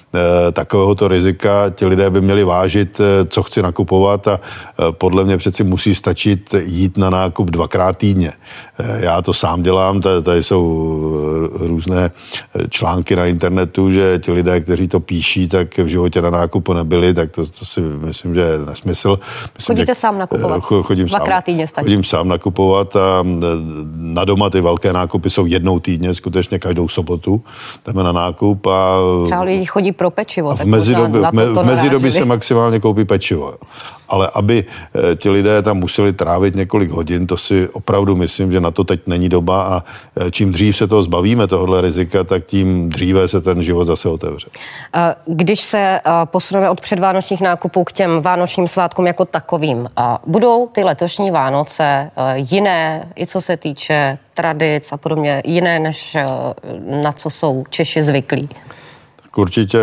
takovéhoto 0.53 1.09
rizika 1.09 1.71
ti 1.71 1.87
lidé 1.87 2.11
by 2.11 2.21
měli 2.21 2.45
vážit, 2.45 3.00
eh, 3.00 3.27
co 3.29 3.43
chci 3.43 3.62
nakupovat 3.62 4.29
a 4.29 4.41
eh, 4.41 4.93
podle 4.93 5.25
mě 5.25 5.37
přeci 5.37 5.65
musí 5.65 5.95
stačit 5.95 6.55
jít 6.65 6.99
na 6.99 7.11
nákup 7.11 7.50
dvakrát 7.50 7.97
týdně. 7.97 8.33
Já 9.00 9.23
to 9.23 9.35
sám 9.35 9.62
dělám, 9.62 10.00
tady 10.00 10.43
jsou 10.43 11.50
různé 11.61 12.11
články 12.71 13.17
na 13.17 13.27
internetu, 13.27 13.91
že 13.91 14.19
ti 14.19 14.33
lidé, 14.33 14.61
kteří 14.61 14.88
to 14.88 15.00
píší, 15.00 15.49
tak 15.49 15.79
v 15.79 15.87
životě 15.87 16.23
na 16.23 16.31
nákupu 16.31 16.73
nebyli, 16.73 17.15
tak 17.15 17.31
to, 17.31 17.47
to 17.47 17.65
si 17.65 17.81
myslím, 17.81 18.35
že 18.35 18.41
je 18.41 18.59
nesmysl. 18.59 19.19
Myslím, 19.57 19.77
Chodíte 19.77 19.95
že, 19.95 20.00
sám 20.00 20.19
nakupovat? 20.19 20.62
Chodím 20.62 21.07
Dvakrát 21.07 21.35
sám, 21.35 21.43
týdně 21.43 21.67
stačí. 21.67 21.85
Chodím 21.85 22.05
sám 22.05 22.29
nakupovat 22.29 22.97
a 22.97 23.25
na 23.97 24.25
doma 24.25 24.50
ty 24.50 24.61
velké 24.61 24.93
nákupy 24.93 25.31
jsou 25.31 25.47
jednou 25.47 25.79
týdně, 25.81 26.15
skutečně 26.15 26.59
každou 26.59 26.88
sobotu 26.88 27.43
jdeme 27.87 28.03
na 28.03 28.12
nákup 28.12 28.67
a... 28.67 28.97
Třeba 29.25 29.43
lidi 29.43 29.65
chodí 29.65 29.93
pro 29.99 30.11
pečivo. 30.11 30.50
A 30.50 30.55
v 30.55 30.64
mezidobí, 30.64 31.19
v, 31.19 31.33
me, 31.33 31.47
v 31.47 31.64
mezidobí 31.64 32.12
se 32.12 32.25
maximálně 32.25 32.81
koupí 32.81 33.05
pečivo. 33.05 33.55
Ale 34.09 34.31
aby 34.35 34.64
eh, 34.64 35.17
ti 35.17 35.31
lidé 35.31 35.62
tam 35.62 35.76
museli 35.76 36.12
trávit 36.12 36.55
několik 36.55 36.90
hodin, 36.90 37.26
to 37.26 37.37
si 37.37 37.69
opravdu 37.69 38.17
myslím, 38.17 38.52
že 38.52 38.61
na 38.61 38.71
to 38.71 38.85
teď 38.85 39.00
není 39.07 39.28
doba 39.28 39.62
a 39.62 39.85
eh, 40.17 40.31
čím 40.31 40.52
dřív 40.52 40.76
se 40.76 40.87
toho 40.87 41.02
zbavíme, 41.02 41.47
tohohle 41.47 41.81
rizika, 41.81 42.25
tak 42.25 42.47
tím 42.47 42.88
dříve 42.88 43.28
se 43.28 43.40
ten 43.40 43.62
život 43.62 43.85
zase 43.85 44.09
otevře. 44.09 44.49
Eh, 44.95 45.14
když 45.26 45.61
se 45.61 46.00
posuneme 46.25 46.71
od 46.71 46.81
předvánočních 46.81 47.40
nákupů 47.40 47.85
k 47.85 47.93
těm 47.93 48.23
vánočním 48.23 48.69
svátkům 48.69 49.07
jako 49.07 49.25
takovým, 49.25 49.90
budou 50.26 50.67
ty 50.67 50.85
letošní 50.85 51.31
Vánoce 51.31 52.11
jiné, 52.35 53.12
i 53.17 53.26
co 53.26 53.40
se 53.40 53.57
týče 53.57 54.19
tradic 54.35 54.93
a 54.93 54.97
podobně, 54.97 55.43
jiné, 55.45 55.78
než 55.78 56.17
na 57.02 57.12
co 57.12 57.31
jsou 57.31 57.64
Češi 57.71 58.02
zvyklí? 58.02 58.49
Určitě 59.37 59.78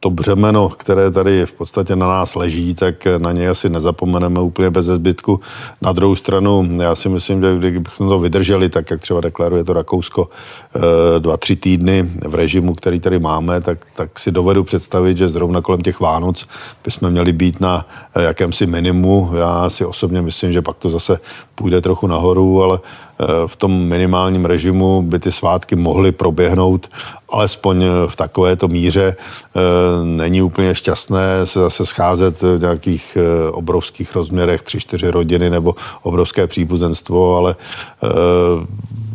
to 0.00 0.10
břemeno, 0.10 0.68
které 0.68 1.10
tady 1.10 1.46
v 1.46 1.52
podstatě 1.52 1.96
na 1.96 2.08
nás 2.08 2.34
leží, 2.34 2.74
tak 2.74 3.06
na 3.18 3.32
něj 3.32 3.48
asi 3.48 3.68
nezapomeneme 3.68 4.40
úplně 4.40 4.70
bez 4.70 4.86
zbytku. 4.86 5.40
Na 5.82 5.92
druhou 5.92 6.14
stranu, 6.14 6.68
já 6.82 6.94
si 6.94 7.08
myslím, 7.08 7.42
že 7.42 7.56
kdybychom 7.58 8.08
to 8.08 8.18
vydrželi, 8.18 8.68
tak 8.68 8.90
jak 8.90 9.00
třeba 9.00 9.20
deklaruje 9.20 9.64
to 9.64 9.72
Rakousko, 9.72 10.28
eh, 10.76 11.20
dva, 11.20 11.36
tři 11.36 11.56
týdny 11.56 12.10
v 12.28 12.34
režimu, 12.34 12.74
který 12.74 13.00
tady 13.00 13.18
máme, 13.18 13.60
tak, 13.60 13.78
tak 13.96 14.18
si 14.18 14.32
dovedu 14.32 14.64
představit, 14.64 15.16
že 15.16 15.28
zrovna 15.28 15.60
kolem 15.60 15.80
těch 15.80 16.00
Vánoc 16.00 16.46
bychom 16.84 17.10
měli 17.10 17.32
být 17.32 17.60
na 17.60 17.86
jakémsi 18.18 18.66
minimu. 18.66 19.30
Já 19.34 19.70
si 19.70 19.84
osobně 19.84 20.22
myslím, 20.22 20.52
že 20.52 20.62
pak 20.62 20.76
to 20.76 20.90
zase 20.90 21.18
půjde 21.54 21.80
trochu 21.80 22.06
nahoru, 22.06 22.62
ale 22.62 22.78
eh, 22.84 23.09
v 23.46 23.56
tom 23.56 23.88
minimálním 23.88 24.44
režimu 24.44 25.02
by 25.02 25.18
ty 25.18 25.32
svátky 25.32 25.76
mohly 25.76 26.12
proběhnout 26.12 26.88
alespoň 27.28 27.84
v 28.06 28.16
takovéto 28.16 28.68
míře. 28.68 29.16
Eh, 29.16 29.60
není 30.04 30.42
úplně 30.42 30.74
šťastné 30.74 31.22
se 31.44 31.60
zase 31.60 31.86
scházet 31.86 32.42
v 32.42 32.58
nějakých 32.60 33.18
eh, 33.20 33.50
obrovských 33.50 34.14
rozměrech, 34.14 34.62
tři, 34.62 34.80
čtyři 34.80 35.10
rodiny 35.10 35.50
nebo 35.50 35.74
obrovské 36.02 36.46
příbuzenstvo, 36.46 37.36
ale 37.36 37.56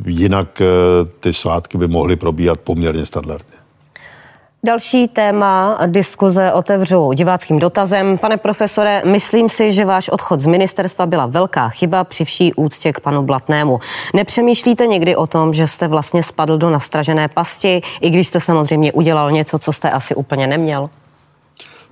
jinak 0.06 0.62
ty 1.20 1.34
svátky 1.34 1.78
by 1.78 1.88
mohly 1.88 2.16
probíhat 2.16 2.60
poměrně 2.60 3.06
standardně. 3.06 3.65
Další 4.66 5.08
téma 5.08 5.78
diskuze 5.86 6.54
otevřu 6.54 7.14
diváckým 7.14 7.60
dotazem. 7.60 8.18
Pane 8.18 8.38
profesore, 8.38 9.02
myslím 9.06 9.50
si, 9.50 9.74
že 9.74 9.86
váš 9.86 10.10
odchod 10.10 10.40
z 10.40 10.46
ministerstva 10.46 11.06
byla 11.06 11.26
velká 11.26 11.70
chyba 11.70 12.04
při 12.04 12.26
vší 12.26 12.54
úctě 12.54 12.94
k 12.94 13.00
panu 13.00 13.24
Blatnému. 13.24 13.80
Nepřemýšlíte 14.14 14.88
někdy 14.88 15.16
o 15.16 15.28
tom, 15.28 15.54
že 15.54 15.68
jste 15.68 15.88
vlastně 15.88 16.24
spadl 16.24 16.58
do 16.58 16.70
nastražené 16.70 17.28
pasti, 17.28 17.82
i 18.02 18.10
když 18.10 18.28
jste 18.28 18.40
samozřejmě 18.40 18.94
udělal 18.94 19.32
něco, 19.32 19.60
co 19.60 19.74
jste 19.74 19.92
asi 19.92 20.16
úplně 20.16 20.48
neměl? 20.48 20.90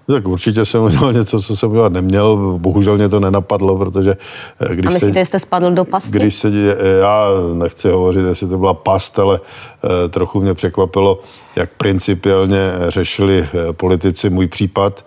Tak 0.08 0.28
určitě 0.28 0.66
jsem 0.66 0.84
udělal 0.84 1.14
něco, 1.14 1.42
co 1.42 1.58
jsem 1.58 1.72
udělat 1.72 1.94
neměl. 1.94 2.58
Bohužel 2.58 2.98
mě 2.98 3.10
to 3.10 3.20
nenapadlo, 3.20 3.78
protože 3.78 4.18
eh, 4.60 4.76
když 4.76 4.88
A 4.88 4.90
myslíte, 4.90 5.20
se, 5.20 5.26
jste 5.26 5.40
spadl 5.40 5.72
do 5.72 5.86
pasti? 5.86 6.12
Když 6.12 6.36
se, 6.36 6.52
já 7.00 7.28
nechci 7.54 7.90
hovořit, 7.90 8.26
jestli 8.26 8.48
to 8.48 8.58
byla 8.58 8.74
past, 8.74 9.20
ale 9.20 9.40
eh, 9.84 10.10
trochu 10.10 10.42
mě 10.42 10.54
překvapilo, 10.54 11.20
jak 11.56 11.74
principiálně 11.74 12.58
řešili 12.88 13.48
eh, 13.70 13.74
politici 13.74 14.30
můj 14.30 14.48
případ. 14.48 15.06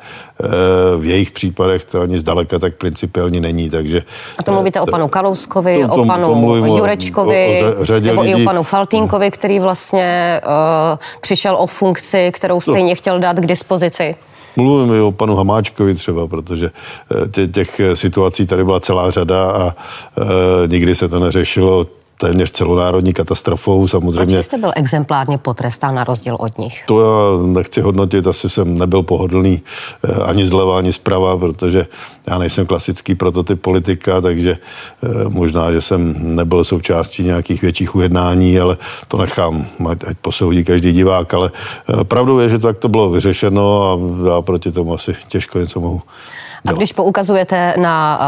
V 0.98 1.04
jejich 1.04 1.30
případech 1.30 1.84
to 1.84 2.00
ani 2.00 2.18
zdaleka 2.18 2.58
tak 2.58 2.74
principiální 2.74 3.40
není, 3.40 3.70
takže... 3.70 4.02
A 4.38 4.42
to 4.42 4.52
mluvíte 4.52 4.80
o 4.80 4.86
panu 4.86 5.08
Kalouskovi, 5.08 5.86
to, 5.86 5.94
o 5.94 6.06
panu 6.06 6.56
Jurečkovi, 6.76 7.62
o, 7.64 7.80
o 7.80 7.84
řadě 7.84 8.08
nebo 8.08 8.22
lidí. 8.22 8.32
i 8.32 8.42
o 8.42 8.44
panu 8.44 8.62
Faltínkovi, 8.62 9.30
který 9.30 9.58
vlastně 9.58 10.40
uh, 10.46 10.98
přišel 11.20 11.56
o 11.56 11.66
funkci, 11.66 12.30
kterou 12.32 12.60
stejně 12.60 12.94
to, 12.94 12.98
chtěl 12.98 13.18
dát 13.18 13.36
k 13.36 13.46
dispozici. 13.46 14.14
Mluvím 14.56 14.94
i 14.94 15.00
o 15.00 15.12
panu 15.12 15.36
Hamáčkovi 15.36 15.94
třeba, 15.94 16.26
protože 16.26 16.70
eh, 17.42 17.46
těch 17.46 17.80
situací 17.94 18.46
tady 18.46 18.64
byla 18.64 18.80
celá 18.80 19.10
řada 19.10 19.50
a 19.50 19.68
e, 19.68 20.68
nikdy 20.68 20.94
se 20.94 21.08
to 21.08 21.20
neřešilo 21.20 21.86
téměř 22.18 22.50
celonárodní 22.50 23.12
katastrofou. 23.12 23.88
Samozřejmě. 23.88 24.37
Proč 24.37 24.46
jste 24.46 24.58
byl 24.58 24.73
exemplárně 24.76 25.38
potrestán 25.38 25.94
na 25.94 26.04
rozdíl 26.04 26.37
od 26.40 26.58
nich? 26.58 26.82
To 26.87 27.00
já 27.00 27.46
nechci 27.46 27.80
hodnotit, 27.80 28.26
asi 28.26 28.49
jsem 28.49 28.78
nebyl 28.78 29.02
pohodlný 29.02 29.62
eh, 30.04 30.14
ani 30.23 30.46
zleva, 30.46 30.78
ani 30.78 30.92
zprava, 30.92 31.37
protože 31.37 31.87
já 32.26 32.38
nejsem 32.38 32.66
klasický 32.66 33.14
prototyp 33.14 33.61
politika, 33.61 34.20
takže 34.20 34.58
eh, 35.02 35.08
možná, 35.28 35.73
že 35.73 35.80
jsem 35.80 36.14
nebyl 36.37 36.64
součástí 36.64 37.25
nějakých 37.25 37.62
větších 37.62 37.94
ujednání, 37.94 38.61
ale 38.61 38.76
to 39.08 39.16
nechám, 39.16 39.66
ať 39.90 40.16
posoudí 40.20 40.64
každý 40.64 40.92
divák, 40.92 41.35
ale 41.35 41.50
eh, 41.88 42.04
pravdou 42.04 42.38
je, 42.38 42.49
že 42.49 42.58
to 42.58 42.66
tak 42.66 42.78
to 42.78 42.88
bylo 42.88 43.11
vyřešeno 43.11 43.82
a 43.82 43.99
já 44.28 44.42
proti 44.42 44.73
tomu 44.73 44.94
asi 44.94 45.14
těžko 45.28 45.58
něco 45.58 45.80
mohu 45.80 46.02
A 46.66 46.73
když 46.73 46.92
poukazujete 46.92 47.75
na 47.80 48.18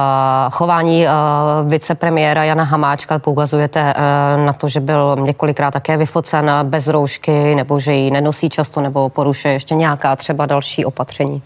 uh, 0.47 0.52
chování 0.52 1.04
uh, 1.04 1.71
vicepremiéra 1.71 2.45
Jana 2.45 2.64
Hamáčka, 2.64 3.18
poukazujete 3.18 3.80
uh, 3.80 4.47
na 4.47 4.52
to, 4.52 4.68
že 4.68 4.80
byl 4.80 5.16
několikrát 5.21 5.71
také 5.71 5.97
vyfocen 5.97 6.50
bez 6.62 6.87
roušky, 6.87 7.54
nebo 7.54 7.80
že 7.80 7.92
ji 7.92 8.11
nenosí 8.11 8.49
často, 8.49 8.80
nebo 8.80 9.09
porušuje 9.09 9.54
ještě 9.54 9.75
nějaká 9.75 10.16
třeba 10.16 10.47
další 10.47 10.85
opatření? 10.85 11.42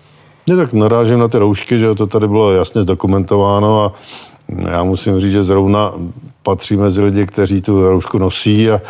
Ne, 0.48 0.56
tak 0.56 0.72
narážím 0.72 1.18
na 1.18 1.28
ty 1.28 1.38
roušky, 1.38 1.78
že 1.78 1.94
to 1.94 2.06
tady 2.06 2.28
bylo 2.28 2.52
jasně 2.52 2.82
zdokumentováno 2.82 3.82
a 3.82 3.92
já 4.70 4.82
musím 4.82 5.20
říct, 5.20 5.32
že 5.32 5.42
zrovna 5.42 5.92
patří 6.42 6.76
mezi 6.76 7.02
lidi, 7.02 7.26
kteří 7.26 7.62
tu 7.62 7.88
roušku 7.88 8.18
nosí 8.18 8.70
a 8.70 8.80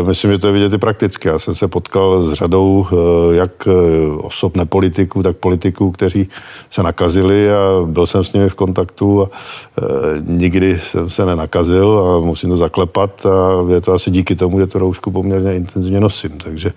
e, 0.00 0.02
myslím, 0.02 0.32
že 0.32 0.38
to 0.38 0.46
je 0.46 0.52
vidět 0.52 0.72
i 0.72 0.78
prakticky. 0.78 1.28
Já 1.28 1.38
jsem 1.38 1.54
se 1.54 1.68
potkal 1.68 2.22
s 2.22 2.32
řadou 2.32 2.86
e, 2.92 3.36
jak 3.36 3.68
e, 3.68 3.70
osob 4.16 4.56
nepolitiků, 4.56 5.22
tak 5.22 5.36
politiků, 5.36 5.90
kteří 5.90 6.28
se 6.70 6.82
nakazili 6.82 7.52
a 7.52 7.56
byl 7.86 8.06
jsem 8.06 8.24
s 8.24 8.32
nimi 8.32 8.48
v 8.48 8.54
kontaktu 8.54 9.22
a 9.22 9.28
nikdy 10.20 10.78
jsem 10.78 11.10
se 11.10 11.26
nenakazil 11.26 11.98
a 11.98 12.26
musím 12.26 12.50
to 12.50 12.56
zaklepat 12.56 13.26
a 13.26 13.72
je 13.72 13.80
to 13.80 13.92
asi 13.92 14.10
díky 14.10 14.34
tomu, 14.34 14.60
že 14.60 14.66
tu 14.66 14.78
roušku 14.78 15.10
poměrně 15.10 15.54
intenzivně 15.54 16.00
nosím. 16.00 16.30
Takže... 16.30 16.72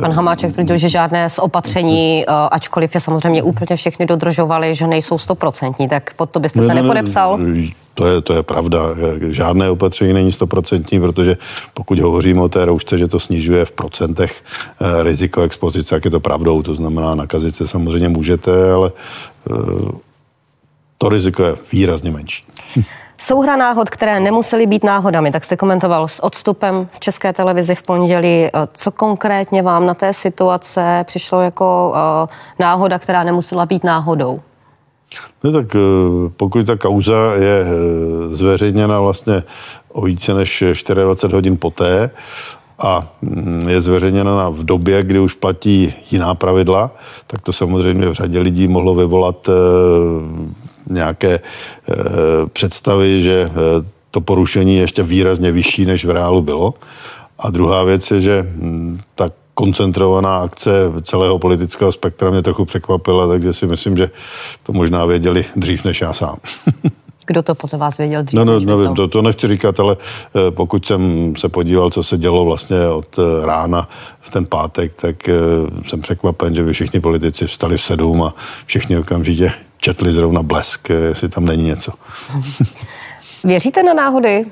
Pan 0.00 0.12
Hamáček 0.12 0.52
tvrdil, 0.52 0.76
že 0.76 0.88
žádné 0.88 1.30
z 1.30 1.38
opatření, 1.38 2.26
ačkoliv 2.50 2.94
je 2.94 3.00
samozřejmě 3.00 3.42
úplně 3.42 3.76
všechny 3.76 4.06
dodržovali, 4.06 4.74
že 4.74 4.86
nejsou 4.86 5.18
stoprocentní, 5.18 5.88
tak 5.88 6.14
pod 6.14 6.30
to 6.30 6.40
byste 6.40 6.60
ne, 6.60 6.66
se 6.66 6.74
nepodepsal? 6.74 7.38
Ne, 7.38 7.70
to 7.98 8.06
je, 8.06 8.20
to 8.20 8.32
je 8.34 8.42
pravda. 8.42 8.80
Žádné 9.28 9.70
opatření 9.70 10.12
není 10.12 10.32
stoprocentní, 10.32 11.00
protože 11.00 11.36
pokud 11.74 11.98
hovoříme 11.98 12.42
o 12.42 12.48
té 12.48 12.64
roušce, 12.64 12.98
že 12.98 13.08
to 13.08 13.20
snižuje 13.20 13.64
v 13.64 13.72
procentech 13.72 14.44
eh, 14.80 15.02
riziko 15.02 15.42
expozice, 15.42 15.94
jak 15.94 16.04
je 16.04 16.10
to 16.10 16.20
pravdou. 16.20 16.62
To 16.62 16.74
znamená, 16.74 17.14
nakazit 17.14 17.56
se 17.56 17.68
samozřejmě 17.68 18.08
můžete, 18.08 18.72
ale 18.72 18.92
eh, 19.50 19.54
to 20.98 21.08
riziko 21.08 21.42
je 21.42 21.56
výrazně 21.72 22.10
menší. 22.10 22.44
Souhra 23.18 23.56
náhod, 23.56 23.90
které 23.90 24.20
nemusely 24.20 24.66
být 24.66 24.84
náhodami, 24.84 25.30
tak 25.30 25.44
jste 25.44 25.56
komentoval 25.56 26.08
s 26.08 26.24
odstupem 26.24 26.88
v 26.90 27.00
České 27.00 27.32
televizi 27.32 27.74
v 27.74 27.82
pondělí. 27.82 28.46
Eh, 28.46 28.50
co 28.72 28.90
konkrétně 28.90 29.62
vám 29.62 29.86
na 29.86 29.94
té 29.94 30.12
situace 30.12 31.04
přišlo 31.06 31.40
jako 31.40 31.94
náhoda, 32.58 32.98
která 32.98 33.24
nemusela 33.24 33.66
být 33.66 33.84
náhodou? 33.84 34.40
No 35.44 35.52
tak 35.52 35.76
eh, 35.76 35.78
pokud 36.36 36.66
ta 36.66 36.76
kauza 36.76 37.34
je 37.34 37.66
eh, 37.66 38.34
zveřejněna 38.34 39.00
vlastně 39.00 39.42
o 39.88 40.02
více 40.02 40.34
než 40.34 40.64
24 40.94 41.34
hodin 41.34 41.56
poté 41.56 42.10
a 42.78 43.12
mm, 43.22 43.68
je 43.68 43.80
zveřejněna 43.80 44.48
v 44.48 44.64
době, 44.64 45.02
kdy 45.02 45.18
už 45.18 45.34
platí 45.34 45.94
jiná 46.10 46.34
pravidla, 46.34 46.90
tak 47.26 47.40
to 47.40 47.52
samozřejmě 47.52 48.08
v 48.08 48.12
řadě 48.12 48.38
lidí 48.38 48.68
mohlo 48.68 48.94
vyvolat 48.94 49.48
eh, 49.48 49.52
nějaké 50.92 51.40
představy, 52.52 53.22
že 53.22 53.50
to 54.10 54.20
porušení 54.20 54.74
je 54.74 54.80
ještě 54.80 55.02
výrazně 55.02 55.52
vyšší, 55.52 55.86
než 55.86 56.04
v 56.04 56.10
reálu 56.10 56.42
bylo. 56.42 56.74
A 57.38 57.50
druhá 57.50 57.84
věc 57.84 58.10
je, 58.10 58.20
že 58.20 58.42
mm, 58.42 58.98
tak 59.14 59.32
koncentrovaná 59.58 60.38
akce 60.38 60.70
celého 61.02 61.38
politického 61.38 61.92
spektra 61.92 62.30
mě 62.30 62.42
trochu 62.42 62.64
překvapila, 62.64 63.28
takže 63.28 63.52
si 63.52 63.66
myslím, 63.66 63.96
že 63.96 64.10
to 64.62 64.72
možná 64.72 65.04
věděli 65.04 65.44
dřív 65.56 65.84
než 65.84 66.00
já 66.00 66.12
sám. 66.12 66.36
Kdo 67.26 67.42
to 67.42 67.54
podle 67.54 67.78
vás 67.78 67.98
věděl 67.98 68.22
dřív? 68.22 68.38
No, 68.38 68.44
no, 68.44 68.60
nevím, 68.60 68.94
to, 68.94 69.08
to 69.08 69.22
nechci 69.22 69.48
říkat, 69.48 69.80
ale 69.80 69.96
eh, 70.00 70.50
pokud 70.50 70.86
jsem 70.86 71.32
se 71.36 71.48
podíval, 71.48 71.90
co 71.90 72.02
se 72.02 72.18
dělo 72.18 72.44
vlastně 72.44 72.88
od 72.88 73.18
eh, 73.18 73.46
rána 73.46 73.88
v 74.20 74.30
ten 74.30 74.46
pátek, 74.46 74.94
tak 74.94 75.28
eh, 75.28 75.34
jsem 75.88 76.00
překvapen, 76.00 76.54
že 76.54 76.64
by 76.64 76.72
všichni 76.72 77.00
politici 77.00 77.46
vstali 77.46 77.78
v 77.78 77.82
sedm 77.82 78.22
a 78.22 78.34
všichni 78.66 78.98
okamžitě 78.98 79.52
četli 79.78 80.12
zrovna 80.12 80.42
blesk, 80.42 80.88
jestli 81.08 81.28
tam 81.28 81.44
není 81.44 81.64
něco. 81.64 81.92
Věříte 83.44 83.82
na 83.82 83.94
náhody? 83.94 84.46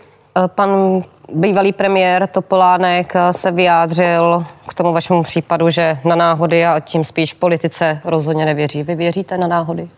Pan 0.46 1.02
bývalý 1.32 1.72
premiér 1.72 2.26
Topolánek 2.26 3.14
se 3.30 3.50
vyjádřil 3.50 4.44
k 4.68 4.74
tomu 4.74 4.92
vašemu 4.92 5.22
případu, 5.22 5.70
že 5.70 5.98
na 6.04 6.16
náhody 6.16 6.66
a 6.66 6.80
tím 6.80 7.04
spíš 7.04 7.34
v 7.34 7.36
politice 7.36 8.00
rozhodně 8.04 8.44
nevěří. 8.44 8.82
Vy 8.82 8.94
věříte 8.94 9.38
na 9.38 9.46
náhody? 9.46 9.88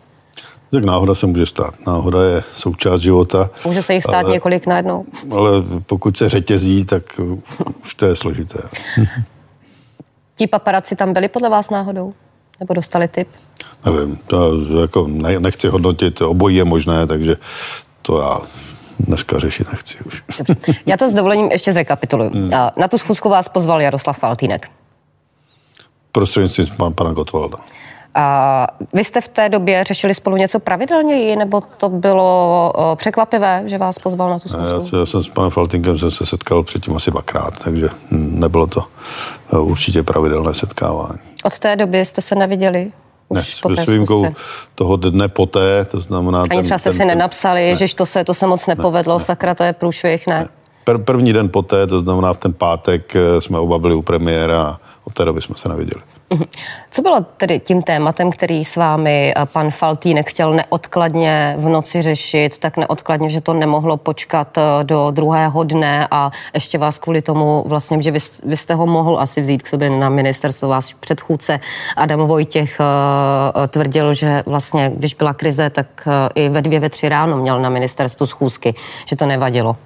Tak 0.70 0.84
náhoda 0.84 1.14
se 1.14 1.26
může 1.26 1.46
stát. 1.46 1.74
Náhoda 1.86 2.24
je 2.24 2.42
součást 2.52 3.00
života. 3.00 3.50
Může 3.64 3.82
se 3.82 3.94
jich 3.94 4.02
stát 4.02 4.24
ale, 4.24 4.32
několik 4.32 4.66
najednou. 4.66 5.04
Ale 5.30 5.50
pokud 5.86 6.16
se 6.16 6.28
řetězí, 6.28 6.84
tak 6.84 7.02
už 7.82 7.94
to 7.94 8.06
je 8.06 8.16
složité. 8.16 8.58
Ti 10.36 10.46
paparaci 10.46 10.96
tam 10.96 11.12
byli 11.12 11.28
podle 11.28 11.48
vás 11.48 11.70
náhodou? 11.70 12.14
Nebo 12.60 12.74
dostali 12.74 13.08
tip? 13.08 13.28
Nevím, 13.84 14.16
to 14.26 14.52
jako 14.80 15.06
ne, 15.08 15.40
nechci 15.40 15.68
hodnotit, 15.68 16.22
obojí 16.22 16.56
je 16.56 16.64
možné, 16.64 17.06
takže 17.06 17.36
to 18.02 18.20
já 18.20 18.38
dneska 18.98 19.38
řešit 19.38 19.66
nechci 19.72 19.98
už. 20.04 20.22
Já 20.86 20.96
to 20.96 21.10
s 21.10 21.14
dovolením 21.14 21.50
ještě 21.50 21.72
zrekapituluju. 21.72 22.30
Hmm. 22.30 22.50
Na 22.76 22.88
tu 22.88 22.98
schůzku 22.98 23.28
vás 23.28 23.48
pozval 23.48 23.80
Jaroslav 23.80 24.18
Faltýnek. 24.18 24.70
Prostřednictvím 26.12 26.66
pan, 26.76 26.92
pana 26.92 27.12
Gotwalda. 27.12 27.58
A 28.14 28.66
vy 28.92 29.04
jste 29.04 29.20
v 29.20 29.28
té 29.28 29.48
době 29.48 29.84
řešili 29.84 30.14
spolu 30.14 30.36
něco 30.36 30.60
pravidelněji, 30.60 31.36
nebo 31.36 31.60
to 31.60 31.88
bylo 31.88 32.72
překvapivé, 32.94 33.62
že 33.66 33.78
vás 33.78 33.98
pozval 33.98 34.30
na 34.30 34.38
tu 34.38 34.48
schůzku? 34.48 34.96
Já, 34.96 35.00
já 35.00 35.06
jsem 35.06 35.22
s 35.22 35.28
panem 35.28 35.50
Faltinkem 35.50 35.98
jsem 35.98 36.10
se 36.10 36.26
setkal 36.26 36.62
předtím 36.62 36.96
asi 36.96 37.10
dvakrát, 37.10 37.54
takže 37.64 37.88
nebylo 38.10 38.66
to 38.66 38.84
e, 39.52 39.58
určitě 39.58 40.02
pravidelné 40.02 40.54
setkávání. 40.54 41.18
Od 41.44 41.58
té 41.58 41.76
doby 41.76 42.04
jste 42.04 42.22
se 42.22 42.34
neviděli? 42.34 42.92
Ne, 43.30 43.42
s 43.84 43.88
výjimkou 43.88 44.26
toho 44.74 44.96
dne 44.96 45.28
poté, 45.28 45.84
to 45.84 46.00
znamená... 46.00 46.42
Ani 46.50 46.62
třeba 46.62 46.78
jste 46.78 46.90
ten, 46.90 46.98
si 46.98 47.04
nenapsali, 47.04 47.76
že 47.76 47.94
to 47.94 48.06
se, 48.06 48.24
to 48.24 48.34
se 48.34 48.46
moc 48.46 48.66
nepovedlo, 48.66 49.18
ne, 49.18 49.24
sakra, 49.24 49.54
to 49.54 49.62
je 49.62 49.72
průšvih, 49.72 50.26
ne. 50.26 50.38
ne. 50.38 50.48
Per, 50.84 50.98
první 50.98 51.32
den 51.32 51.48
poté, 51.48 51.86
to 51.86 52.00
znamená 52.00 52.32
v 52.32 52.38
ten 52.38 52.52
pátek, 52.52 53.16
eh, 53.16 53.40
jsme 53.40 53.58
oba 53.58 53.78
byli 53.78 53.94
u 53.94 54.02
premiéra 54.02 54.62
a 54.62 54.80
od 55.04 55.14
té 55.14 55.24
doby 55.24 55.42
jsme 55.42 55.54
se 55.56 55.68
neviděli. 55.68 56.02
Mhm. 56.30 56.44
Co 56.90 57.02
bylo 57.02 57.20
tedy 57.36 57.60
tím 57.60 57.82
tématem, 57.82 58.30
který 58.30 58.64
s 58.64 58.76
vámi 58.76 59.34
eh, 59.36 59.46
pan 59.46 59.70
Faltýnek 59.70 60.30
chtěl 60.30 60.52
neodkladně 60.52 61.54
v 61.58 61.68
noci 61.68 62.02
řešit, 62.02 62.58
tak 62.58 62.76
neodkladně, 62.76 63.30
že 63.30 63.40
to 63.40 63.54
nemohlo 63.54 63.96
počkat 63.96 64.58
eh, 64.58 64.62
do 64.82 65.10
druhého 65.10 65.64
dne 65.64 66.08
a 66.10 66.30
ještě 66.54 66.78
vás 66.78 66.98
kvůli 66.98 67.22
tomu 67.22 67.64
vlastně, 67.66 68.02
že 68.02 68.10
vy, 68.10 68.18
vy 68.44 68.56
jste 68.56 68.74
ho 68.74 68.86
mohl 68.86 69.20
asi 69.20 69.40
vzít 69.40 69.62
k 69.62 69.66
sobě 69.66 69.90
na 69.90 70.08
ministerstvo, 70.08 70.68
váš 70.68 70.94
předchůdce 70.94 71.60
Adam 71.96 72.20
Vojtěch 72.20 72.80
eh, 72.80 73.68
tvrdil, 73.68 74.14
že 74.14 74.42
vlastně, 74.46 74.92
když 74.94 75.14
byla 75.14 75.34
krize, 75.34 75.70
tak 75.70 76.08
i 76.34 76.48
ve 76.48 76.62
dvě, 76.62 76.80
ve 76.80 76.90
tři 76.90 77.08
ráno 77.08 77.36
měl 77.36 77.60
na 77.60 77.68
ministerstvu 77.68 78.26
schůzky, 78.26 78.74
že 79.06 79.16
to 79.16 79.26
nevadilo. 79.26 79.76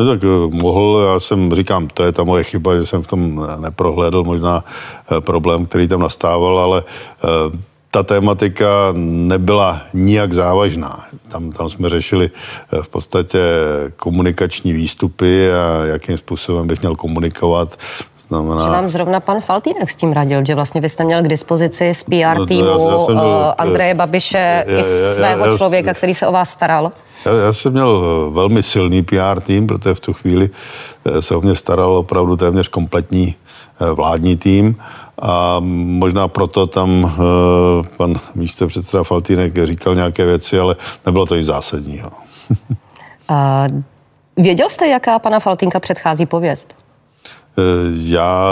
No 0.00 0.06
tak 0.06 0.20
eh, 0.24 0.56
mohl, 0.62 1.06
já 1.12 1.20
jsem, 1.20 1.54
říkám, 1.54 1.88
to 1.88 2.04
je 2.04 2.12
ta 2.12 2.24
moje 2.24 2.44
chyba, 2.44 2.76
že 2.76 2.86
jsem 2.86 3.02
v 3.02 3.06
tom 3.06 3.46
neprohlédl 3.60 4.24
možná 4.24 4.64
eh, 4.64 5.20
problém, 5.20 5.66
který 5.66 5.88
tam 5.88 6.00
nastával, 6.00 6.58
ale 6.58 6.82
eh, 6.84 7.58
ta 7.90 8.02
tématika 8.02 8.68
nebyla 8.94 9.80
nijak 9.94 10.32
závažná. 10.32 11.04
Tam, 11.28 11.52
tam 11.52 11.68
jsme 11.68 11.88
řešili 11.88 12.30
v 12.82 12.88
podstatě 12.88 13.38
komunikační 13.96 14.72
výstupy 14.72 15.52
a 15.52 15.84
jakým 15.84 16.18
způsobem 16.18 16.66
bych 16.66 16.80
měl 16.80 16.96
komunikovat. 16.96 17.76
Znamená... 18.28 18.64
Že 18.64 18.70
vám 18.70 18.90
zrovna 18.90 19.20
pan 19.20 19.40
Faltýnek 19.40 19.90
s 19.90 19.96
tím 19.96 20.12
radil, 20.12 20.44
že 20.44 20.54
vlastně 20.54 20.80
byste 20.80 21.04
měl 21.04 21.22
k 21.22 21.28
dispozici 21.28 21.94
z 21.94 22.04
PR 22.04 22.38
no, 22.38 22.46
týmu 22.46 22.68
já, 22.68 23.14
já 23.14 23.20
byl, 23.20 23.54
Andreje 23.58 23.94
Babiše 23.94 24.64
já, 24.66 24.72
já, 24.72 24.80
i 24.80 24.84
svého 25.14 25.44
já, 25.44 25.50
já, 25.50 25.58
člověka, 25.58 25.94
který 25.94 26.14
se 26.14 26.26
o 26.26 26.32
vás 26.32 26.50
staral? 26.50 26.92
Já, 27.24 27.32
já 27.32 27.52
jsem 27.52 27.72
měl 27.72 28.02
eh, 28.02 28.30
velmi 28.34 28.62
silný 28.62 29.02
PR 29.02 29.40
tým, 29.40 29.66
protože 29.66 29.94
v 29.94 30.00
tu 30.00 30.12
chvíli 30.12 30.50
eh, 31.04 31.22
se 31.22 31.36
o 31.36 31.40
mě 31.40 31.54
staral 31.54 31.96
opravdu 31.96 32.36
téměř 32.36 32.68
kompletní 32.68 33.34
eh, 33.80 33.90
vládní 33.90 34.36
tým 34.36 34.76
a 35.22 35.56
možná 35.60 36.28
proto 36.28 36.66
tam 36.66 37.12
pan 37.96 38.20
místo 38.34 38.66
předseda 38.66 39.04
Faltýnek 39.04 39.64
říkal 39.64 39.94
nějaké 39.94 40.24
věci, 40.24 40.58
ale 40.58 40.76
nebylo 41.06 41.26
to 41.26 41.36
nic 41.36 41.46
zásadního. 41.46 42.10
A 43.28 43.64
věděl 44.36 44.68
jste, 44.68 44.88
jaká 44.88 45.18
pana 45.18 45.40
Faltínka 45.40 45.80
předchází 45.80 46.26
pověst? 46.26 46.74
Eh, 47.60 47.90
já 47.92 48.48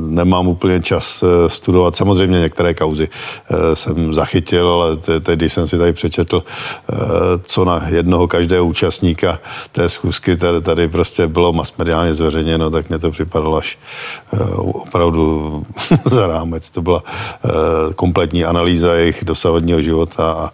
nemám 0.00 0.48
úplně 0.48 0.80
čas 0.80 1.22
eh, 1.22 1.48
studovat. 1.48 1.96
Samozřejmě 1.96 2.40
některé 2.40 2.74
kauzy 2.74 3.08
eh, 3.08 3.76
jsem 3.76 4.14
zachytil, 4.14 4.68
ale 4.68 4.96
teď, 4.96 5.38
když 5.38 5.52
jsem 5.52 5.68
si 5.68 5.78
tady 5.78 5.92
přečetl, 5.92 6.42
co 7.42 7.64
na 7.64 7.88
jednoho 7.88 8.28
každého 8.28 8.64
účastníka 8.64 9.38
té 9.72 9.88
schůzky 9.88 10.36
tady, 10.36 10.60
tady 10.60 10.88
prostě 10.88 11.26
bylo 11.26 11.52
masmediálně 11.52 12.14
zveřejněno, 12.14 12.70
tak 12.70 12.88
mě 12.88 12.98
to 12.98 13.10
připadalo 13.10 13.56
až 13.56 13.78
opravdu 14.56 15.62
za 16.04 16.26
rámec. 16.26 16.70
To 16.70 16.82
byla 16.82 17.02
kompletní 17.96 18.44
analýza 18.44 18.94
jejich 18.94 19.24
dosavadního 19.24 19.80
života. 19.80 20.32
A... 20.32 20.52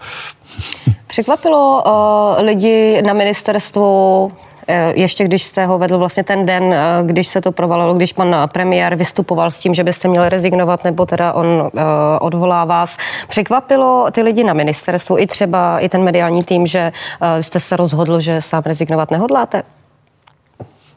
Překvapilo 1.07 1.83
uh, 1.87 2.45
lidi 2.45 3.03
na 3.03 3.13
ministerstvu 3.13 4.33
ještě 4.95 5.25
když 5.25 5.45
jste 5.45 5.67
ho 5.67 5.79
vedl 5.79 5.99
vlastně 5.99 6.25
ten 6.25 6.47
den, 6.47 6.75
když 7.03 7.29
se 7.29 7.41
to 7.41 7.53
provalilo, 7.53 7.95
když 7.95 8.13
pan 8.13 8.37
premiér 8.53 8.95
vystupoval 8.95 9.51
s 9.51 9.59
tím, 9.59 9.75
že 9.75 9.85
byste 9.85 10.09
měli 10.09 10.29
rezignovat, 10.29 10.85
nebo 10.85 11.07
teda 11.07 11.33
on 11.33 11.71
odvolá 12.21 12.65
vás. 12.65 12.97
Překvapilo 13.29 14.07
ty 14.13 14.23
lidi 14.23 14.45
na 14.45 14.53
ministerstvu 14.53 15.19
i 15.19 15.27
třeba 15.27 15.79
i 15.79 15.89
ten 15.89 16.03
mediální 16.03 16.43
tým, 16.43 16.67
že 16.67 16.93
jste 17.41 17.61
se 17.61 17.77
rozhodl, 17.77 18.21
že 18.21 18.43
sám 18.43 18.63
rezignovat 18.67 19.11
nehodláte? 19.11 19.63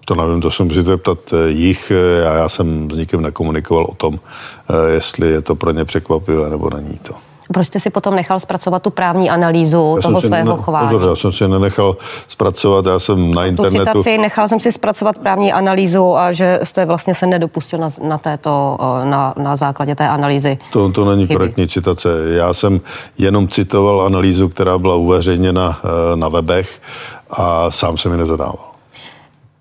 To 0.10 0.15
nevím, 0.15 0.41
to 0.41 0.51
se 0.51 0.63
musíte 0.63 0.97
ptat 0.97 1.34
eh, 1.34 1.49
jich. 1.49 1.91
Eh, 1.91 2.21
já, 2.21 2.34
já 2.34 2.49
jsem 2.49 2.91
s 2.91 2.95
nikým 2.95 3.21
nekomunikoval 3.21 3.86
o 3.89 3.95
tom, 3.95 4.19
eh, 4.19 4.91
jestli 4.91 5.27
je 5.27 5.41
to 5.41 5.55
pro 5.55 5.71
ně 5.71 5.86
překvapivé 5.86 6.49
nebo 6.49 6.69
není 6.69 6.99
to. 7.01 7.13
Proč 7.54 7.68
jste 7.68 7.80
si 7.80 7.90
potom 7.90 8.16
nechal 8.16 8.40
zpracovat 8.40 8.84
tu 8.84 8.90
právní 8.90 9.30
analýzu 9.30 9.94
já 9.96 10.02
toho 10.02 10.22
svého 10.22 10.56
ne, 10.58 10.64
chování? 10.64 10.90
Pozor, 10.90 11.10
já 11.10 11.16
jsem 11.16 11.32
si 11.32 11.48
nenechal 11.48 11.98
zpracovat, 12.28 12.86
já 12.86 13.00
jsem 13.00 13.34
na 13.34 13.42
tu 13.42 13.48
internetu... 13.48 13.86
Citaci, 13.86 14.18
nechal 14.18 14.48
jsem 14.48 14.60
si 14.60 14.72
zpracovat 14.72 15.18
právní 15.18 15.54
analýzu 15.54 16.18
a 16.18 16.32
že 16.32 16.60
jste 16.64 16.86
vlastně 16.86 17.16
se 17.16 17.28
nedopustil 17.28 17.80
na, 17.80 17.90
na, 18.04 18.18
této, 18.18 18.78
na, 19.04 19.34
na 19.38 19.56
základě 19.56 19.96
té 19.96 20.10
analýzy. 20.10 20.58
To, 20.72 20.90
to 20.90 21.06
není 21.06 21.28
chyby. 21.28 21.36
korektní 21.36 21.68
citace. 21.68 22.10
Já 22.26 22.54
jsem 22.54 22.82
jenom 23.18 23.48
citoval 23.48 24.02
analýzu, 24.02 24.50
která 24.50 24.78
byla 24.78 24.96
uveřejněna 24.96 25.80
na 26.16 26.30
webech 26.30 26.82
a 27.30 27.72
sám 27.72 27.98
jsem 27.98 28.12
ji 28.12 28.18
nezadával. 28.18 28.68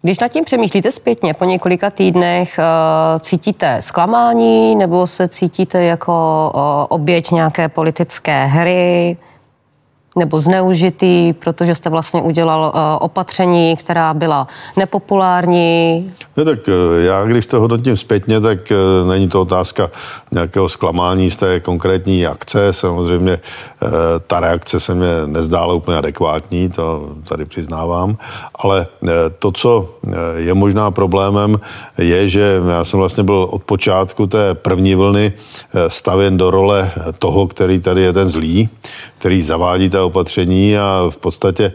Když 0.02 0.18
nad 0.18 0.28
tím 0.28 0.44
přemýšlíte 0.44 0.92
zpětně 0.92 1.34
po 1.34 1.44
několika 1.44 1.90
týdnech, 1.90 2.58
eh, 2.58 3.20
cítíte 3.20 3.82
zklamání 3.82 4.76
nebo 4.76 5.06
se 5.06 5.28
cítíte 5.28 5.82
jako 5.82 6.12
eh, 6.54 6.87
oběť 6.88 7.30
nějaké 7.30 7.68
politické 7.68 8.44
hry? 8.44 9.16
Nebo 10.18 10.40
zneužitý, 10.40 11.33
protože 11.33 11.74
jste 11.74 11.90
vlastně 11.90 12.22
udělal 12.22 12.72
uh, 12.74 12.81
opatření, 13.00 13.76
která 13.76 14.14
byla 14.14 14.48
nepopulární? 14.76 16.12
Ne, 16.37 16.44
tak 16.44 16.59
uh, 16.68 16.74
já, 17.04 17.24
když 17.24 17.46
to 17.46 17.61
hodnotím 17.61 17.96
zpětně, 17.96 18.40
tak 18.40 18.59
uh, 18.70 19.09
není 19.09 19.28
to 19.28 19.40
otázka 19.40 19.90
nějakého 20.33 20.68
zklamání 20.68 21.31
z 21.31 21.37
té 21.37 21.61
konkrétní 21.61 22.26
akce. 22.26 22.72
Samozřejmě 22.72 23.38
ta 24.26 24.40
reakce 24.40 24.81
se 24.81 24.94
mě 24.94 25.07
nezdála 25.26 25.74
úplně 25.74 25.98
adekvátní, 25.98 26.70
to 26.70 27.09
tady 27.28 27.44
přiznávám, 27.44 28.16
ale 28.54 28.87
to, 29.38 29.52
co 29.52 29.88
je 30.37 30.54
možná 30.54 30.90
problémem, 30.90 31.61
je, 31.98 32.28
že 32.28 32.61
já 32.68 32.85
jsem 32.85 32.98
vlastně 32.98 33.24
byl 33.24 33.48
od 33.50 33.62
počátku 33.62 34.26
té 34.26 34.54
první 34.54 34.94
vlny 34.94 35.33
stavěn 35.88 36.37
do 36.37 36.50
role 36.50 36.92
toho, 37.18 37.46
který 37.46 37.81
tady 37.81 38.02
je 38.02 38.12
ten 38.12 38.28
zlý, 38.28 38.68
který 39.18 39.42
zavádí 39.42 39.90
ta 39.90 40.04
opatření 40.04 40.78
a 40.78 41.07
v 41.11 41.16
podstatě 41.16 41.72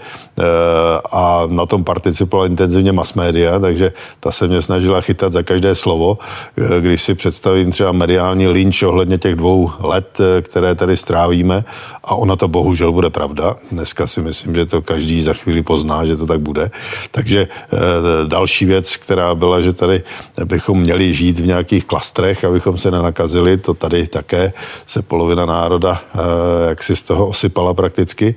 a 1.12 1.44
na 1.48 1.66
tom 1.66 1.84
participovala 1.84 2.48
intenzivně 2.48 2.92
mass 2.92 3.14
media, 3.14 3.60
takže 3.60 3.94
ta 4.20 4.32
se 4.32 4.48
mě 4.48 4.62
snažila 4.62 5.02
chytat 5.02 5.34
za 5.34 5.44
každé 5.44 5.76
slovo. 5.76 6.18
Eh, 6.58 6.82
když 6.82 7.02
si 7.02 7.16
představím 7.16 7.72
třeba 7.72 7.92
mediální 7.92 8.48
lynč 8.48 8.84
ohledně 8.84 9.18
těch 9.18 9.36
dvou 9.36 9.72
let, 9.80 10.18
eh, 10.20 10.42
které 10.42 10.76
tady 10.76 10.98
strávíme 10.98 11.66
a 12.04 12.16
ona 12.16 12.36
to 12.36 12.48
bohužel 12.48 12.92
bude 12.92 13.10
pravda. 13.10 13.56
Dneska 13.72 14.08
si 14.08 14.22
myslím, 14.22 14.56
že 14.56 14.66
to 14.66 14.82
každý 14.82 15.22
za 15.22 15.34
chvíli 15.34 15.64
pozná, 15.64 16.06
že 16.06 16.18
to 16.18 16.26
tak 16.26 16.40
bude. 16.40 16.72
Takže 17.12 17.48
další 18.28 18.66
věc, 18.66 18.98
která 18.98 19.36
byla, 19.36 19.62
že 19.62 19.74
tady 19.74 20.04
bychom 20.46 20.80
měli 20.80 21.14
žít 21.14 21.40
v 21.40 21.46
nějakých 21.46 21.86
klastrech, 21.86 22.44
abychom 22.44 22.78
se 22.78 22.92
nenakazili, 22.92 23.58
to 23.58 23.74
tady 23.74 24.08
také 24.08 24.54
se 24.86 25.02
polovina 25.02 25.46
národa 25.46 26.02
jak 26.70 26.84
si 26.84 26.96
z 26.96 27.04
toho 27.04 27.28
osypala 27.28 27.74
prakticky. 27.74 28.36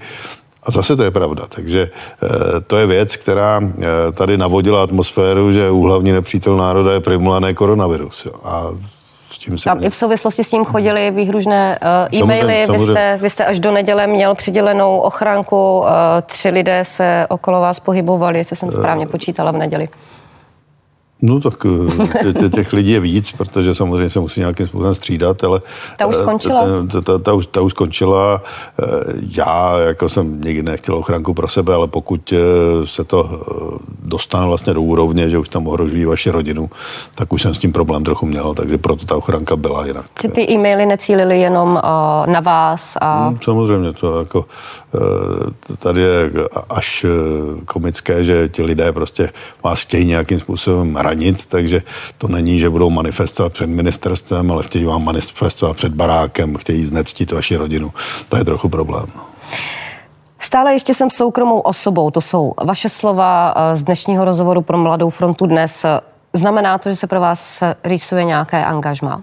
A 0.66 0.70
zase 0.70 0.96
to 0.96 1.02
je 1.02 1.11
pravda. 1.11 1.46
Takže 1.48 1.90
eh, 2.22 2.29
to 2.66 2.76
je 2.76 2.87
věc, 2.87 3.16
která 3.16 3.61
eh, 3.62 4.12
tady 4.12 4.38
navodila 4.38 4.83
atmosféru, 4.83 5.52
že 5.52 5.70
úhlavní 5.70 6.12
nepřítel 6.12 6.57
národa 6.57 6.92
je 6.92 7.00
primulané 7.00 7.55
koronavirus. 7.55 8.29
A 8.44 8.62
s 9.31 9.38
tím 9.38 9.59
se... 9.59 9.70
I 9.81 9.90
v 9.90 9.94
souvislosti 9.94 10.44
s 10.44 10.50
tím 10.50 10.64
chodili 10.64 11.11
výhružné 11.11 11.79
uh, 12.11 12.18
e-maily. 12.18 12.66
Vy 12.72 12.79
jste, 12.79 13.18
vy 13.22 13.31
jste 13.31 13.44
až 13.44 13.61
do 13.61 13.72
neděle 13.72 14.07
měl 14.07 14.35
přidělenou 14.35 14.98
ochránku. 14.98 15.79
Uh, 15.79 15.87
tři 16.26 16.48
lidé 16.48 16.85
se 16.85 17.26
okolo 17.29 17.61
vás 17.61 17.81
pohybovali, 17.81 18.38
jestli 18.38 18.57
jsem 18.57 18.72
správně 18.72 19.07
počítala 19.07 19.50
v 19.50 19.57
neděli. 19.57 19.88
No 21.22 21.40
tak 21.40 21.66
eh, 22.44 22.48
těch 22.48 22.72
lidí 22.72 22.90
je 22.90 23.00
víc, 23.00 23.33
protože 23.33 23.74
samozřejmě 23.74 24.11
se 24.11 24.20
musí 24.20 24.40
nějakým 24.40 24.66
způsobem 24.66 24.94
střídat, 24.94 25.44
ale... 25.44 25.61
Ta 25.96 26.07
už 26.07 26.14
eh, 26.14 26.18
skončila? 26.18 26.64
Ta, 26.92 27.00
ta, 27.00 27.18
ta, 27.18 27.33
už, 27.33 27.46
ta 27.46 27.61
už 27.61 27.72
skončila. 27.72 28.42
Eh, 28.83 28.85
já 29.37 29.79
jako 29.79 30.09
jsem 30.09 30.40
nikdy 30.40 30.62
nechtěl 30.62 30.96
ochránku 30.96 31.35
pro 31.35 31.48
sebe, 31.48 31.74
ale 31.74 31.88
pokud 31.88 32.33
se 32.85 33.05
to 33.05 33.40
dostane 34.02 34.46
vlastně 34.46 34.74
do 34.74 34.83
úrovně, 34.83 35.31
že 35.31 35.38
už 35.38 35.48
tam 35.48 35.66
ohrožují 35.66 36.05
vaši 36.05 36.31
rodinu, 36.31 36.70
tak 37.14 37.33
už 37.33 37.42
jsem 37.42 37.55
s 37.55 37.59
tím 37.59 37.72
problém 37.72 38.05
trochu 38.05 38.26
měl, 38.26 38.55
takže 38.55 38.79
proto 38.79 39.07
ta 39.07 39.16
ochranka 39.16 39.57
byla 39.57 39.87
jinak. 39.87 40.07
Že 40.22 40.29
ty 40.29 40.50
e-maily 40.50 40.87
necílily 40.87 41.40
jenom 41.40 41.81
na 42.26 42.40
vás? 42.40 42.96
A... 43.00 43.29
Hmm, 43.29 43.38
samozřejmě, 43.42 43.92
to 43.92 44.18
jako 44.18 44.44
tady 45.78 46.00
je 46.00 46.30
až 46.70 47.06
komické, 47.64 48.24
že 48.24 48.48
ti 48.48 48.62
lidé 48.62 48.92
prostě 48.92 49.30
vás 49.64 49.82
chtějí 49.82 50.04
nějakým 50.06 50.40
způsobem 50.40 50.96
ranit, 50.96 51.46
takže 51.46 51.82
to 52.18 52.28
není, 52.28 52.59
že 52.59 52.70
budou 52.70 52.90
manifestovat 52.90 53.52
před 53.52 53.66
ministerstvem, 53.66 54.50
ale 54.50 54.62
chtějí 54.62 54.85
vám 54.85 55.04
manifestovat 55.04 55.76
před 55.76 55.92
barákem, 55.92 56.56
chtějí 56.56 56.85
znectit 56.85 57.32
vaši 57.32 57.56
rodinu. 57.56 57.92
To 58.28 58.37
je 58.37 58.44
trochu 58.44 58.68
problém. 58.68 59.06
No. 59.16 59.22
Stále 60.38 60.72
ještě 60.72 60.94
jsem 60.94 61.11
soukromou 61.11 61.61
osobou, 61.61 62.11
to 62.11 62.20
jsou 62.20 62.54
vaše 62.64 62.88
slova 62.88 63.54
eh, 63.56 63.76
z 63.76 63.85
dnešního 63.85 64.24
rozhovoru 64.24 64.62
pro 64.62 64.78
Mladou 64.78 65.11
frontu 65.11 65.46
dnes. 65.46 65.87
Znamená 66.32 66.78
to, 66.78 66.88
že 66.88 66.96
se 66.96 67.06
pro 67.06 67.20
vás 67.20 67.62
rýsuje 67.85 68.24
nějaké 68.24 68.64
angažma? 68.64 69.22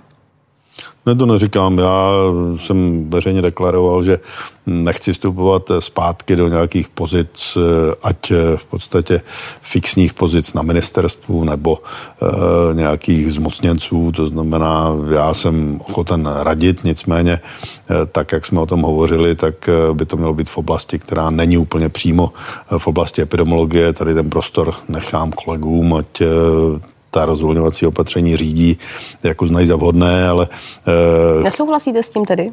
Ne, 1.06 1.16
to 1.16 1.26
neříkám. 1.26 1.78
Já 1.78 2.10
jsem 2.58 3.10
veřejně 3.10 3.42
deklaroval, 3.42 4.04
že 4.04 4.20
nechci 4.66 5.14
vstupovat 5.14 5.72
zpátky 5.80 6.36
do 6.36 6.48
nějakých 6.48 6.90
pozic, 6.90 7.58
ať 8.04 8.32
v 8.56 8.66
podstatě 8.66 9.22
fixních 9.62 10.14
pozic 10.14 10.54
na 10.54 10.62
ministerstvu 10.62 11.44
nebo 11.44 11.80
e, 11.82 12.74
nějakých 12.74 13.34
zmocněnců. 13.34 14.12
To 14.12 14.28
znamená, 14.28 14.92
já 15.14 15.34
jsem 15.34 15.82
ochoten 15.88 16.30
radit, 16.42 16.84
nicméně 16.84 17.34
e, 17.34 18.06
tak, 18.06 18.32
jak 18.32 18.46
jsme 18.46 18.60
o 18.60 18.66
tom 18.66 18.82
hovořili, 18.82 19.36
tak 19.36 19.70
eh, 19.70 19.94
by 19.94 20.06
to 20.06 20.18
mělo 20.18 20.34
být 20.34 20.50
v 20.50 20.58
oblasti, 20.58 21.00
která 21.00 21.30
není 21.30 21.58
úplně 21.58 21.90
přímo 21.90 22.34
v 22.78 22.88
oblasti 22.88 23.22
epidemiologie. 23.22 23.94
Tady 23.94 24.14
ten 24.14 24.30
prostor 24.30 24.74
nechám 24.90 25.32
kolegům, 25.32 25.94
ať 25.94 26.22
ta 27.14 27.26
rozvolňovací 27.26 27.86
opatření 27.86 28.38
řídí, 28.38 28.78
jak 29.24 29.42
uznají 29.42 29.68
za 29.68 29.76
vhodné, 29.76 30.28
ale... 30.28 30.48
Nesouhlasíte 31.44 32.04
s 32.04 32.10
tím 32.10 32.26
tedy? 32.26 32.52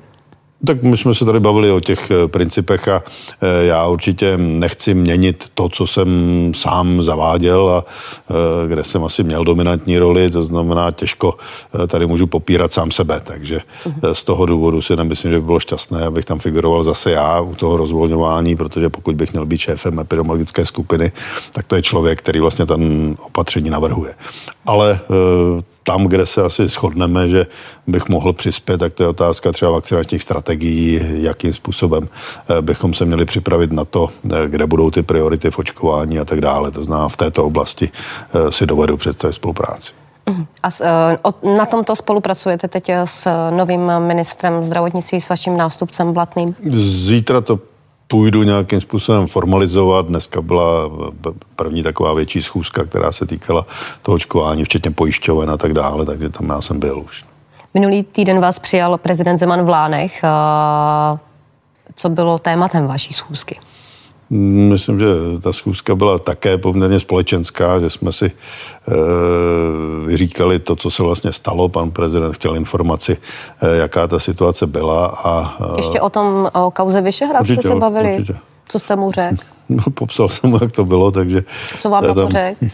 Tak 0.66 0.82
my 0.82 0.96
jsme 0.96 1.14
se 1.14 1.24
tady 1.24 1.40
bavili 1.40 1.70
o 1.70 1.80
těch 1.80 2.10
eh, 2.10 2.28
principech 2.28 2.88
a 2.88 3.02
eh, 3.40 3.64
já 3.64 3.86
určitě 3.86 4.36
nechci 4.36 4.94
měnit 4.94 5.44
to, 5.54 5.68
co 5.68 5.86
jsem 5.86 6.08
sám 6.54 7.02
zaváděl 7.02 7.70
a 7.70 7.84
eh, 7.84 8.68
kde 8.68 8.84
jsem 8.84 9.04
asi 9.04 9.24
měl 9.24 9.44
dominantní 9.44 9.98
roli, 9.98 10.30
to 10.30 10.44
znamená 10.44 10.90
těžko 10.90 11.34
tady 11.86 12.06
můžu 12.06 12.26
popírat 12.26 12.72
sám 12.72 12.90
sebe, 12.90 13.20
takže 13.24 13.60
z 14.12 14.24
toho 14.24 14.46
důvodu 14.46 14.82
si 14.82 14.96
nemyslím, 14.96 15.32
že 15.32 15.40
by 15.40 15.46
bylo 15.46 15.60
šťastné, 15.60 16.04
abych 16.04 16.24
tam 16.24 16.38
figuroval 16.38 16.82
zase 16.82 17.10
já 17.10 17.40
u 17.40 17.54
toho 17.54 17.76
rozvolňování, 17.76 18.56
protože 18.56 18.88
pokud 18.88 19.16
bych 19.16 19.32
měl 19.32 19.46
být 19.46 19.58
šéfem 19.58 19.98
epidemiologické 20.00 20.66
skupiny, 20.66 21.12
tak 21.52 21.66
to 21.66 21.76
je 21.76 21.82
člověk, 21.82 22.18
který 22.18 22.40
vlastně 22.40 22.66
ten 22.66 23.16
opatření 23.20 23.70
navrhuje. 23.70 24.14
Ale 24.66 25.00
tam, 25.90 26.04
kde 26.04 26.26
se 26.26 26.42
asi 26.42 26.68
shodneme, 26.68 27.28
že 27.28 27.46
bych 27.86 28.08
mohl 28.08 28.32
přispět, 28.32 28.78
tak 28.78 28.94
to 28.94 29.02
je 29.02 29.08
otázka 29.08 29.52
třeba 29.52 29.70
vakcinačních 29.70 30.22
strategií, 30.22 31.00
jakým 31.12 31.52
způsobem 31.52 32.08
eh, 32.08 32.62
bychom 32.62 32.94
se 32.94 33.04
měli 33.04 33.24
připravit 33.24 33.72
na 33.72 33.84
to, 33.84 34.08
eh, 34.24 34.48
kde 34.48 34.66
budou 34.66 34.90
ty 34.90 35.02
priority 35.02 35.50
v 35.50 35.58
očkování 35.58 36.18
a 36.18 36.24
tak 36.24 36.40
dále. 36.40 36.70
To 36.70 36.84
znamená, 36.84 37.08
v 37.08 37.16
této 37.16 37.44
oblasti 37.44 37.90
eh, 37.90 38.52
si 38.52 38.66
dovedu 38.66 38.96
představit 38.96 39.32
spolupráci. 39.32 39.92
Mhm. 40.26 40.46
A 40.62 40.68
na 41.56 41.66
tomto 41.66 41.96
spolupracujete 41.96 42.68
teď 42.68 42.90
s 43.04 43.26
novým 43.50 43.92
ministrem 43.98 44.62
zdravotnictví, 44.62 45.20
s 45.20 45.28
vaším 45.28 45.56
nástupcem 45.56 46.12
Blatným? 46.12 46.54
Zítra 46.82 47.40
to 47.40 47.58
půjdu 48.10 48.42
nějakým 48.42 48.80
způsobem 48.80 49.26
formalizovat. 49.26 50.06
Dneska 50.06 50.42
byla 50.42 50.90
první 51.56 51.82
taková 51.82 52.14
větší 52.14 52.42
schůzka, 52.42 52.84
která 52.84 53.12
se 53.12 53.26
týkala 53.26 53.66
toho 54.02 54.16
očkování, 54.16 54.64
včetně 54.64 54.90
pojišťoven 54.90 55.50
a 55.50 55.56
tak 55.56 55.72
dále, 55.72 56.04
takže 56.04 56.28
tam 56.28 56.48
já 56.48 56.60
jsem 56.60 56.80
byl 56.80 56.98
už. 56.98 57.24
Minulý 57.74 58.02
týden 58.02 58.40
vás 58.40 58.58
přijal 58.58 58.98
prezident 58.98 59.38
Zeman 59.38 59.64
v 59.64 59.68
Lánech. 59.68 60.22
Co 61.94 62.08
bylo 62.08 62.38
tématem 62.38 62.86
vaší 62.86 63.12
schůzky? 63.12 63.58
Myslím, 64.32 64.98
že 64.98 65.06
ta 65.40 65.52
schůzka 65.52 65.94
byla 65.94 66.18
také 66.18 66.58
poměrně 66.58 67.00
společenská, 67.00 67.80
že 67.80 67.90
jsme 67.90 68.12
si 68.12 68.26
e, 68.26 68.30
vyříkali 70.06 70.58
to, 70.58 70.76
co 70.76 70.90
se 70.90 71.02
vlastně 71.02 71.32
stalo. 71.32 71.68
Pan 71.68 71.90
prezident 71.90 72.32
chtěl 72.32 72.56
informaci, 72.56 73.16
e, 73.62 73.76
jaká 73.76 74.06
ta 74.06 74.18
situace 74.18 74.66
byla. 74.66 75.06
A, 75.06 75.56
e, 75.74 75.80
Ještě 75.80 76.00
o 76.00 76.10
tom, 76.10 76.50
o 76.54 76.70
kauze 76.70 77.00
Vyšehrad 77.00 77.46
jste 77.46 77.62
se 77.62 77.74
bavili? 77.74 78.14
Určitě. 78.14 78.38
Co 78.68 78.78
jste 78.78 78.96
mu 78.96 79.12
řekl? 79.12 79.36
No, 79.70 79.82
popsal 79.94 80.28
jsem 80.28 80.50
mu, 80.50 80.58
jak 80.60 80.72
to 80.72 80.84
bylo, 80.84 81.10
takže... 81.10 81.42
Co 81.78 81.90
vám 81.90 82.04
to 82.04 82.28
řekl? 82.28 82.56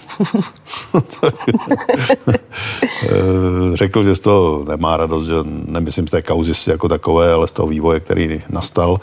Eh, 3.04 3.76
řekl, 3.76 4.02
že 4.02 4.14
z 4.14 4.20
toho 4.20 4.64
nemá 4.68 4.96
radost, 4.96 5.26
že 5.26 5.34
nemyslím 5.44 6.08
z 6.08 6.10
té 6.10 6.22
kauzy 6.22 6.52
jako 6.70 6.88
takové, 6.88 7.32
ale 7.32 7.46
z 7.46 7.52
toho 7.52 7.68
vývoje, 7.68 8.00
který 8.00 8.42
nastal. 8.50 9.00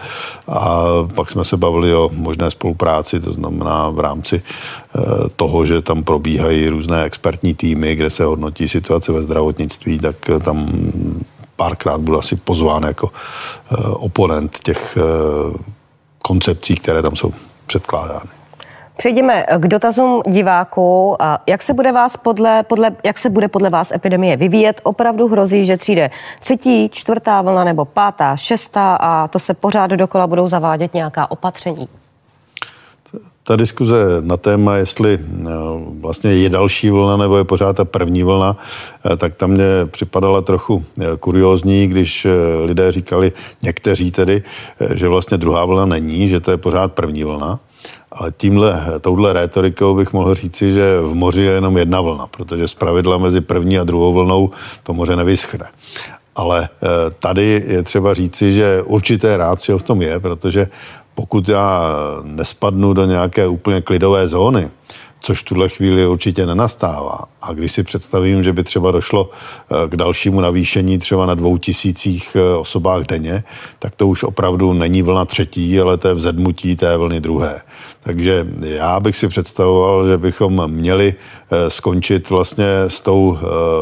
A 0.47 0.83
pak 1.15 1.29
jsme 1.29 1.45
se 1.45 1.57
bavili 1.57 1.95
o 1.95 2.09
možné 2.13 2.51
spolupráci, 2.51 3.19
to 3.19 3.33
znamená 3.33 3.89
v 3.89 3.99
rámci 3.99 4.41
eh, 4.41 5.01
toho, 5.35 5.65
že 5.65 5.81
tam 5.81 6.03
probíhají 6.03 6.69
různé 6.69 7.03
expertní 7.03 7.53
týmy, 7.53 7.95
kde 7.95 8.09
se 8.09 8.23
hodnotí 8.23 8.69
situace 8.69 9.11
ve 9.11 9.23
zdravotnictví, 9.23 9.99
tak 9.99 10.15
tam 10.43 10.67
párkrát 11.55 12.01
byl 12.01 12.17
asi 12.17 12.35
pozván 12.35 12.83
jako 12.83 13.11
eh, 13.71 13.75
oponent 13.87 14.59
těch 14.63 14.97
koncepcí, 16.23 16.75
které 16.75 17.01
tam 17.01 17.15
jsou 17.15 17.31
předkládány. 17.67 18.29
Přejdeme 18.97 19.45
k 19.57 19.67
dotazům 19.67 20.21
diváků. 20.27 21.17
Jak 21.47 21.61
se 21.61 21.73
bude, 21.73 21.91
vás 21.91 22.17
podle, 22.17 22.63
podle, 22.63 22.91
jak 23.03 23.17
se 23.17 23.29
bude 23.29 23.47
podle 23.47 23.69
vás 23.69 23.91
epidemie 23.91 24.37
vyvíjet? 24.37 24.81
Opravdu 24.83 25.27
hrozí, 25.27 25.65
že 25.65 25.77
přijde 25.77 26.09
třetí, 26.39 26.89
čtvrtá 26.89 27.41
vlna 27.41 27.63
nebo 27.63 27.85
pátá, 27.85 28.35
šestá 28.35 28.95
a 28.95 29.27
to 29.27 29.39
se 29.39 29.53
pořád 29.53 29.91
dokola 29.91 30.27
budou 30.27 30.47
zavádět 30.47 30.93
nějaká 30.93 31.31
opatření? 31.31 31.87
Ta 33.45 33.55
diskuze 33.55 33.95
na 34.21 34.37
téma, 34.37 34.75
jestli 34.75 35.19
eh, 35.19 35.47
vlastně 35.99 36.33
je 36.33 36.49
další 36.49 36.89
vlna 36.89 37.17
nebo 37.17 37.37
je 37.37 37.43
pořád 37.43 37.75
ta 37.75 37.85
první 37.85 38.23
vlna, 38.23 38.57
eh, 39.05 39.17
tak 39.17 39.35
tam 39.35 39.51
mě 39.51 39.65
připadala 39.85 40.41
trochu 40.41 40.85
eh, 40.99 41.05
kuriózní, 41.19 41.87
když 41.87 42.27
lidé 42.65 42.91
říkali, 42.91 43.31
někteří 43.61 44.11
tedy, 44.11 44.43
že 44.93 45.07
vlastně 45.07 45.37
druhá 45.37 45.65
vlna 45.65 45.85
není, 45.85 46.27
že 46.27 46.39
to 46.39 46.51
je 46.51 46.57
pořád 46.57 46.93
první 46.93 47.23
vlna. 47.23 47.59
Ale 48.11 48.31
tímhle, 48.37 48.85
touhle 49.01 49.33
rétorikou 49.33 49.95
bych 49.95 50.13
mohl 50.13 50.35
říci, 50.35 50.73
že 50.73 50.99
v 51.01 51.13
moři 51.13 51.41
je 51.41 51.51
jenom 51.51 51.77
jedna 51.77 52.01
vlna, 52.01 52.27
protože 52.27 52.67
z 52.67 52.73
pravidla 52.73 53.17
mezi 53.17 53.41
první 53.41 53.79
a 53.79 53.83
druhou 53.83 54.13
vlnou 54.13 54.51
to 54.83 54.93
moře 54.93 55.15
nevyschne. 55.15 55.65
Ale 56.35 56.69
tady 57.19 57.63
je 57.67 57.83
třeba 57.83 58.13
říci, 58.13 58.51
že 58.51 58.81
určité 58.81 59.37
rácio 59.37 59.77
v 59.77 59.83
tom 59.83 60.01
je, 60.01 60.19
protože 60.19 60.67
pokud 61.15 61.49
já 61.49 61.83
nespadnu 62.23 62.93
do 62.93 63.05
nějaké 63.05 63.47
úplně 63.47 63.81
klidové 63.81 64.27
zóny, 64.27 64.69
což 65.23 65.41
v 65.41 65.43
tuhle 65.43 65.69
chvíli 65.69 66.07
určitě 66.07 66.45
nenastává. 66.45 67.19
A 67.41 67.53
když 67.53 67.71
si 67.71 67.83
představím, 67.83 68.43
že 68.43 68.53
by 68.53 68.63
třeba 68.63 68.91
došlo 68.91 69.29
eh, 69.29 69.89
k 69.89 69.95
dalšímu 69.95 70.41
navýšení 70.41 70.97
třeba 70.97 71.25
na 71.25 71.35
dvou 71.35 71.57
tisících 71.57 72.35
eh, 72.35 72.57
osobách 72.57 73.03
denně, 73.03 73.43
tak 73.79 73.95
to 73.95 74.07
už 74.07 74.23
opravdu 74.23 74.73
není 74.73 75.01
vlna 75.01 75.25
třetí, 75.25 75.79
ale 75.79 75.97
to 75.97 76.07
je 76.07 76.13
vzedmutí 76.13 76.75
té 76.75 76.97
vlny 76.97 77.21
druhé. 77.21 77.61
Takže 78.03 78.47
já 78.61 78.99
bych 78.99 79.15
si 79.15 79.27
představoval, 79.27 80.07
že 80.07 80.17
bychom 80.17 80.67
měli 80.67 81.15
eh, 81.15 81.69
skončit 81.69 82.29
vlastně 82.29 82.65
s 82.87 83.01
tou 83.01 83.37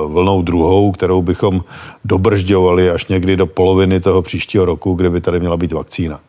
vlnou 0.08 0.41
druhou, 0.41 0.91
kterou 0.91 1.22
bychom 1.22 1.63
dobržďovali 2.06 2.89
až 2.89 3.08
někdy 3.08 3.38
do 3.38 3.46
poloviny 3.46 4.00
toho 4.00 4.22
příštího 4.22 4.65
roku, 4.65 4.94
kde 4.94 5.10
by 5.10 5.22
tady 5.22 5.39
měla 5.39 5.58
být 5.58 5.72
vakcína. 5.72 6.20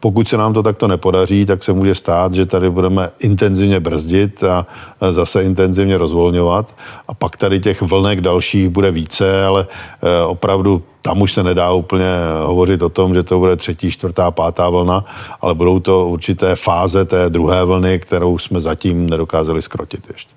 Pokud 0.00 0.28
se 0.28 0.36
nám 0.36 0.54
to 0.54 0.62
takto 0.62 0.88
nepodaří, 0.88 1.46
tak 1.46 1.64
se 1.64 1.72
může 1.72 1.94
stát, 1.94 2.34
že 2.34 2.46
tady 2.46 2.70
budeme 2.70 3.10
intenzivně 3.20 3.80
brzdit 3.80 4.44
a 4.44 4.66
zase 5.10 5.42
intenzivně 5.42 5.98
rozvolňovat. 5.98 6.74
A 7.08 7.14
pak 7.14 7.36
tady 7.36 7.60
těch 7.60 7.82
vlnek 7.82 8.20
dalších 8.20 8.68
bude 8.68 8.90
více, 8.90 9.44
ale 9.44 9.66
eh, 10.02 10.24
opravdu 10.24 10.82
tam 11.02 11.22
už 11.22 11.32
se 11.32 11.42
nedá 11.42 11.72
úplně 11.72 12.06
hovořit 12.44 12.82
o 12.82 12.88
tom, 12.88 13.14
že 13.14 13.22
to 13.22 13.38
bude 13.38 13.56
třetí, 13.56 13.90
čtvrtá, 13.90 14.30
pátá 14.30 14.70
vlna, 14.70 15.04
ale 15.40 15.54
budou 15.54 15.80
to 15.80 16.08
určité 16.08 16.56
fáze 16.56 17.04
té 17.04 17.30
druhé 17.30 17.64
vlny, 17.64 17.98
kterou 17.98 18.38
jsme 18.38 18.60
zatím 18.60 19.10
nedokázali 19.10 19.62
skrotit 19.62 20.06
ještě. 20.12 20.32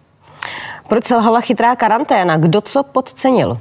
Proč 0.89 1.06
selhala 1.06 1.41
chytrá 1.41 1.76
karanténa? 1.76 2.38
Kdo 2.38 2.62
co 2.62 2.84
podcenil? 2.84 3.58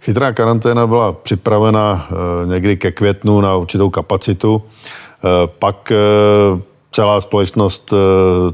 Chytrá 0.00 0.32
karanténa 0.32 0.86
byla 0.86 1.12
připravena 1.12 2.08
eh, 2.10 2.14
někdy 2.46 2.76
ke 2.76 2.92
květnu 2.92 3.40
na 3.40 3.56
určitou 3.56 3.90
kapacitu. 3.90 4.62
Eh, 4.62 5.28
pak 5.58 5.92
eh, 5.92 6.60
celá 6.92 7.20
společnost 7.20 7.94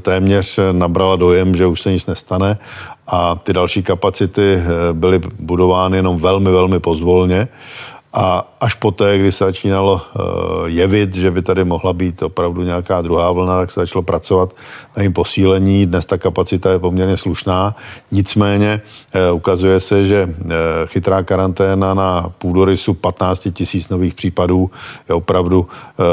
téměř 0.01 0.59
nabrala 0.71 1.15
dojem, 1.15 1.55
že 1.55 1.65
už 1.65 1.81
se 1.81 1.91
nic 1.91 2.05
nestane 2.05 2.57
a 3.07 3.35
ty 3.35 3.53
další 3.53 3.83
kapacity 3.83 4.63
byly 4.93 5.21
budovány 5.39 5.97
jenom 5.97 6.17
velmi, 6.17 6.51
velmi 6.51 6.79
pozvolně. 6.79 7.47
A 8.17 8.53
až 8.61 8.73
poté, 8.73 9.17
kdy 9.17 9.31
se 9.31 9.45
začínalo 9.45 10.01
eh, 10.01 10.19
jevit, 10.65 11.15
že 11.15 11.31
by 11.31 11.41
tady 11.41 11.63
mohla 11.63 11.93
být 11.93 12.23
opravdu 12.23 12.63
nějaká 12.63 13.01
druhá 13.01 13.31
vlna, 13.31 13.57
tak 13.57 13.71
se 13.71 13.79
začalo 13.79 14.03
pracovat 14.03 14.53
na 14.97 15.03
jejím 15.03 15.13
posílení. 15.13 15.85
Dnes 15.85 16.05
ta 16.05 16.17
kapacita 16.17 16.71
je 16.71 16.79
poměrně 16.79 17.17
slušná. 17.17 17.75
Nicméně 18.11 18.81
eh, 19.13 19.31
ukazuje 19.31 19.79
se, 19.79 20.03
že 20.03 20.29
eh, 20.29 20.53
chytrá 20.85 21.23
karanténa 21.23 21.93
na 21.93 22.33
půdorysu 22.37 22.93
15 22.93 23.47
tisíc 23.53 23.89
nových 23.89 24.13
případů 24.13 24.71
je 25.09 25.15
opravdu 25.15 25.67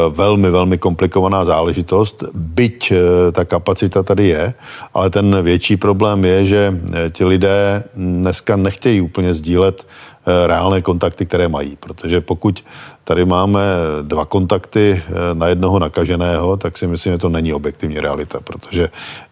velmi, 0.08 0.50
velmi 0.50 0.78
komplikovaná 0.78 1.44
záležitost. 1.44 2.24
Byť 2.34 2.92
ta 3.32 3.44
kapacita 3.44 4.02
tady 4.02 4.28
je, 4.28 4.54
ale 4.94 5.10
ten 5.10 5.42
větší 5.42 5.76
problém 5.76 6.24
je, 6.24 6.44
že 6.44 6.80
ti 7.10 7.24
lidé 7.24 7.84
dneska 7.94 8.56
nechtějí 8.56 9.00
úplně 9.00 9.34
sdílet 9.34 9.86
reálné 10.26 10.82
kontakty, 10.82 11.26
které 11.26 11.48
mají. 11.48 11.76
Protože 11.80 12.20
pokud 12.20 12.64
tady 13.04 13.24
máme 13.24 13.60
dva 14.02 14.24
kontakty 14.24 15.02
eh, 15.06 15.12
na 15.34 15.46
jednoho 15.46 15.78
nakaženého, 15.78 16.56
tak 16.56 16.78
si 16.78 16.87
myslím, 16.87 17.12
že 17.12 17.18
to 17.18 17.28
není 17.28 17.52
objektivní 17.52 18.00
realita, 18.00 18.40
protože 18.40 18.88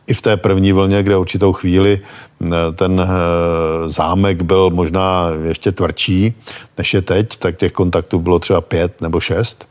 i 0.06 0.14
v 0.14 0.22
té 0.22 0.36
první 0.36 0.72
vlně, 0.72 1.02
kde 1.02 1.16
určitou 1.16 1.52
chvíli 1.52 2.00
eh, 2.00 2.48
ten 2.74 3.08
zámek 3.86 4.42
byl 4.42 4.70
možná 4.70 5.28
ještě 5.44 5.72
tvrdší, 5.72 6.34
než 6.78 6.94
je 6.94 7.02
teď, 7.02 7.36
tak 7.36 7.56
těch 7.56 7.72
kontaktů 7.72 8.18
bylo 8.18 8.38
třeba 8.38 8.60
pět 8.60 9.00
nebo 9.00 9.20
šest. 9.20 9.68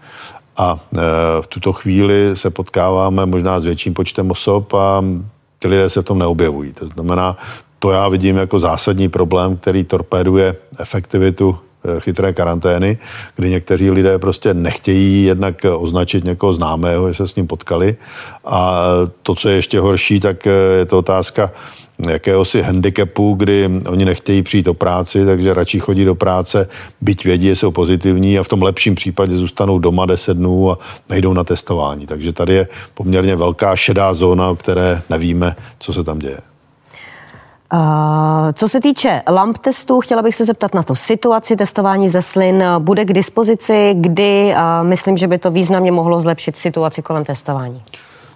A 0.57 0.79
v 1.41 1.47
tuto 1.47 1.73
chvíli 1.73 2.35
se 2.35 2.49
potkáváme 2.49 3.25
možná 3.25 3.59
s 3.59 3.63
větším 3.63 3.93
počtem 3.93 4.31
osob 4.31 4.73
a 4.73 5.03
ty 5.59 5.67
lidé 5.67 5.89
se 5.89 6.01
v 6.01 6.05
tom 6.05 6.19
neobjevují. 6.19 6.73
To 6.73 6.87
znamená, 6.87 7.37
to 7.81 7.91
já 7.91 8.09
vidím 8.09 8.37
jako 8.37 8.59
zásadní 8.59 9.09
problém, 9.09 9.57
který 9.57 9.83
torpéduje 9.83 10.55
efektivitu 10.79 11.57
eh, 11.85 11.99
chytré 11.99 12.33
karantény, 12.33 12.97
kdy 13.35 13.49
někteří 13.49 13.91
lidé 13.91 14.19
prostě 14.19 14.53
nechtějí 14.53 15.23
jednak 15.23 15.65
označit 15.77 16.23
někoho 16.23 16.53
známého, 16.53 17.07
že 17.07 17.13
se 17.13 17.27
s 17.27 17.35
ním 17.35 17.47
potkali. 17.47 17.95
A 18.45 18.83
to, 19.23 19.35
co 19.35 19.49
je 19.49 19.55
ještě 19.55 19.79
horší, 19.79 20.19
tak 20.19 20.47
eh, 20.47 20.51
je 20.77 20.85
to 20.85 20.97
otázka 20.97 21.51
jakéhosi 22.09 22.61
handicapu, 22.61 23.33
kdy 23.33 23.69
oni 23.87 24.05
nechtějí 24.05 24.43
přijít 24.43 24.65
do 24.65 24.73
práci, 24.73 25.25
takže 25.25 25.53
radši 25.53 25.79
chodí 25.79 26.05
do 26.05 26.15
práce, 26.15 26.67
byť 27.01 27.25
vědí, 27.25 27.45
že 27.45 27.55
jsou 27.55 27.71
pozitivní 27.71 28.39
a 28.39 28.43
v 28.43 28.47
tom 28.47 28.61
lepším 28.61 28.95
případě 28.95 29.35
zůstanou 29.35 29.79
doma 29.79 30.05
10 30.05 30.37
dnů 30.37 30.71
a 30.71 30.77
nejdou 31.09 31.33
na 31.33 31.43
testování. 31.43 32.05
Takže 32.05 32.33
tady 32.33 32.53
je 32.53 32.67
poměrně 32.93 33.35
velká 33.35 33.75
šedá 33.75 34.13
zóna, 34.13 34.49
o 34.49 34.55
které 34.55 35.01
nevíme, 35.09 35.55
co 35.79 35.93
se 35.93 36.03
tam 36.03 36.19
děje. 36.19 36.50
Co 38.53 38.69
se 38.69 38.81
týče 38.81 39.23
lamp 39.27 39.57
testů, 39.57 40.01
chtěla 40.01 40.21
bych 40.21 40.35
se 40.35 40.45
zeptat 40.45 40.73
na 40.73 40.83
to 40.83 40.95
situaci 40.95 41.55
testování 41.55 42.09
ze 42.09 42.21
slin. 42.21 42.63
Bude 42.79 43.05
k 43.05 43.13
dispozici, 43.13 43.95
kdy 43.97 44.55
myslím, 44.83 45.17
že 45.17 45.27
by 45.27 45.37
to 45.37 45.51
významně 45.51 45.91
mohlo 45.91 46.21
zlepšit 46.21 46.57
situaci 46.57 47.01
kolem 47.01 47.23
testování? 47.23 47.83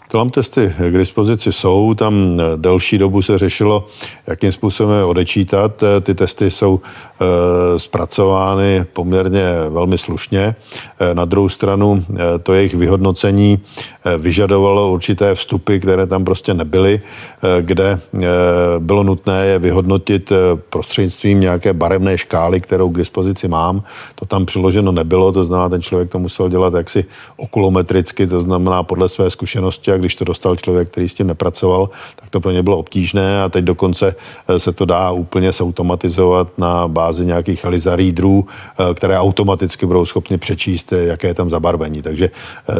Klam 0.07 0.29
testy 0.29 0.73
k 0.89 0.97
dispozici 0.97 1.51
jsou, 1.51 1.93
tam 1.93 2.41
delší 2.55 2.97
dobu 2.97 3.21
se 3.21 3.37
řešilo, 3.37 3.87
jakým 4.27 4.51
způsobem 4.51 5.07
odečítat. 5.07 5.83
Ty 6.01 6.15
testy 6.15 6.49
jsou 6.49 6.79
e, 6.79 7.79
zpracovány 7.79 8.85
poměrně 8.93 9.43
velmi 9.69 9.97
slušně. 9.97 10.55
Na 11.13 11.25
druhou 11.25 11.49
stranu 11.49 12.05
to 12.43 12.53
jejich 12.53 12.73
vyhodnocení 12.73 13.59
vyžadovalo 14.17 14.91
určité 14.91 15.35
vstupy, 15.35 15.77
které 15.77 16.07
tam 16.07 16.25
prostě 16.25 16.53
nebyly, 16.53 17.01
kde 17.61 17.99
bylo 18.79 19.03
nutné 19.03 19.45
je 19.45 19.59
vyhodnotit 19.59 20.31
prostřednictvím 20.69 21.39
nějaké 21.39 21.73
barevné 21.73 22.17
škály, 22.17 22.61
kterou 22.61 22.89
k 22.89 22.97
dispozici 22.97 23.47
mám. 23.47 23.83
To 24.15 24.25
tam 24.25 24.45
přiloženo 24.45 24.91
nebylo, 24.91 25.31
to 25.31 25.45
znamená, 25.45 25.69
ten 25.69 25.81
člověk 25.81 26.09
to 26.11 26.19
musel 26.19 26.49
dělat 26.49 26.73
jaksi 26.73 27.05
okulometricky, 27.37 28.27
to 28.27 28.41
znamená 28.41 28.83
podle 28.83 29.09
své 29.09 29.29
zkušenosti 29.29 29.91
a 29.95 29.97
když 29.97 30.15
to 30.15 30.25
dostal 30.25 30.55
člověk, 30.55 30.89
který 30.89 31.09
s 31.09 31.13
tím 31.13 31.27
nepracoval, 31.27 31.89
tak 32.15 32.29
to 32.29 32.39
pro 32.39 32.51
ně 32.51 32.63
bylo 32.63 32.77
obtížné 32.77 33.43
a 33.43 33.49
teď 33.49 33.65
dokonce 33.65 34.15
eh, 34.47 34.59
se 34.59 34.71
to 34.71 34.85
dá 34.85 35.11
úplně 35.11 35.51
zautomatizovat 35.51 36.57
na 36.57 36.87
bázi 36.87 37.25
nějakých 37.25 37.65
lizarídrů, 37.65 38.45
eh, 38.45 38.93
které 38.93 39.19
automaticky 39.19 39.85
budou 39.85 40.05
schopni 40.05 40.37
přečíst, 40.37 40.93
eh, 40.93 41.05
jaké 41.05 41.27
je 41.27 41.33
tam 41.33 41.49
zabarvení. 41.49 42.01
Takže 42.01 42.29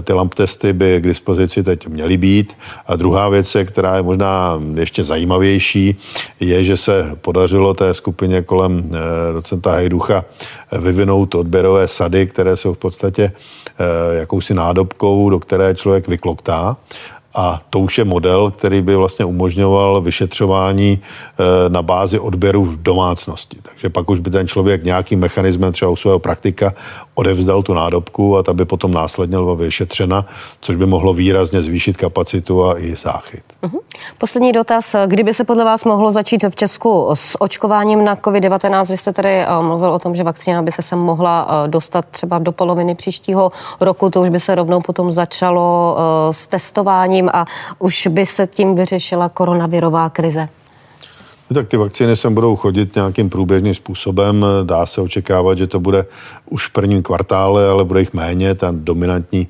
ty 0.04 0.14
lamp 0.14 0.34
testy 0.34 0.74
by 0.74 1.02
k 1.02 1.08
dispozici 1.08 1.64
teď 1.64 1.88
měly 1.88 2.18
být. 2.18 2.58
A 2.88 2.96
druhá 2.96 3.30
věc, 3.30 3.58
která 3.66 3.96
je 3.96 4.04
možná 4.04 4.62
ještě 4.76 5.04
zajímavější, 5.04 5.96
je, 6.40 6.64
že 6.64 6.78
se 6.78 7.16
podařilo 7.22 7.74
té 7.74 7.94
skupině 7.94 8.42
kolem 8.42 8.92
docenta 9.34 9.72
Hejducha 9.72 10.26
vyvinout 10.80 11.36
odběrové 11.36 11.88
sady, 11.88 12.28
které 12.28 12.58
jsou 12.58 12.74
v 12.74 12.78
podstatě 12.78 13.32
jakousi 14.12 14.54
nádobkou, 14.54 15.30
do 15.30 15.40
které 15.40 15.76
člověk 15.76 16.08
vykloktá 16.08 16.78
A 17.36 17.62
to 17.70 17.80
už 17.80 17.98
je 17.98 18.06
model, 18.06 18.52
který 18.52 18.82
by 18.82 18.96
vlastně 18.96 19.26
umožňoval 19.26 20.02
vyšetřování 20.02 21.00
eh, 21.00 21.70
na 21.70 21.82
bázi 21.82 22.20
odběru 22.20 22.66
v 22.66 22.84
domácnosti. 22.84 23.58
Takže 23.62 23.90
pak 23.90 24.10
už 24.10 24.20
by 24.20 24.30
ten 24.30 24.48
člověk 24.48 24.84
nějakým 24.84 25.20
mechanismem 25.20 25.74
třeba 25.74 25.92
u 25.92 25.96
svého 25.96 26.20
praktika 26.20 26.74
odevzdal 27.16 27.64
tu 27.64 27.74
nádobku 27.74 28.38
a 28.38 28.44
ta 28.44 28.54
by 28.54 28.66
potom 28.66 28.92
následně 28.92 29.38
byla 29.38 29.56
vyšetřena, 29.56 30.26
což 30.60 30.76
by 30.76 30.86
mohlo 30.86 31.14
výrazně 31.14 31.62
zvýšit 31.62 31.98
kapacitu 31.98 32.66
a 32.66 32.80
i 32.80 32.96
záchyt. 32.96 33.44
Uh-huh. 33.64 33.80
Poslední 34.18 34.52
dotaz. 34.52 34.96
Kdyby 35.06 35.34
se 35.34 35.44
podle 35.44 35.64
vás 35.64 35.86
mohlo 35.86 36.12
začít 36.12 36.44
v 36.44 36.56
Česku 36.56 37.10
s 37.14 37.42
očkováním 37.42 38.06
na 38.06 38.16
COVID-19? 38.16 38.86
Vy 38.90 38.98
jste 38.98 39.14
tady 39.14 39.46
uh, 39.48 39.66
mluvil 39.66 39.92
o 39.92 40.00
tom, 40.00 40.16
že 40.16 40.24
vakcína 40.24 40.62
by 40.62 40.72
se 40.72 40.82
sem 40.82 41.00
mohla 41.00 41.46
uh, 41.46 41.68
dostat 41.68 42.06
třeba 42.12 42.40
do 42.40 42.52
poloviny 42.52 42.96
příštího 42.96 43.52
roku. 43.82 44.10
To 44.10 44.22
už 44.22 44.30
by 44.30 44.40
se 44.40 44.56
rovnou 44.56 44.82
potom 44.82 45.12
začalo 45.12 45.98
s 46.32 46.48
testováním 46.48 47.25
a 47.34 47.46
už 47.80 48.08
by 48.08 48.26
se 48.26 48.48
tím 48.48 48.76
vyřešila 48.76 49.30
koronavirová 49.30 50.10
krize. 50.10 50.50
Tak 51.54 51.68
ty 51.68 51.78
vakcíny 51.78 52.16
sem 52.16 52.34
budou 52.34 52.56
chodit 52.56 52.96
nějakým 52.96 53.30
průběžným 53.30 53.74
způsobem. 53.74 54.46
Dá 54.64 54.86
se 54.86 55.02
očekávat, 55.02 55.58
že 55.58 55.68
to 55.68 55.80
bude 55.80 56.06
už 56.50 56.68
v 56.68 56.72
prvním 56.72 57.04
kvartále, 57.04 57.70
ale 57.70 57.86
bude 57.86 58.00
jich 58.00 58.14
méně. 58.14 58.56
Ta 58.56 58.68
dominantní 58.72 59.48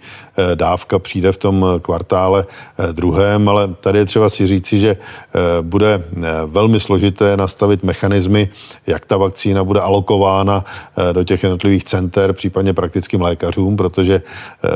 dávka 0.56 1.00
přijde 1.00 1.32
v 1.32 1.38
tom 1.38 1.66
kvartále 1.82 2.46
eh, 2.78 2.94
druhém, 2.94 3.50
ale 3.50 3.68
tady 3.68 4.00
je 4.00 4.06
třeba 4.06 4.30
si 4.30 4.48
říci, 4.48 4.80
že 4.80 4.90
eh, 4.90 5.40
bude 5.62 6.04
velmi 6.46 6.80
složité 6.80 7.38
nastavit 7.38 7.84
mechanismy, 7.84 8.50
jak 8.88 9.06
ta 9.06 9.18
vakcína 9.18 9.64
bude 9.64 9.80
alokována 9.80 10.66
do 11.12 11.24
těch 11.24 11.44
jednotlivých 11.44 11.84
center, 11.84 12.34
případně 12.34 12.74
praktickým 12.74 13.22
lékařům, 13.22 13.76
protože 13.76 14.22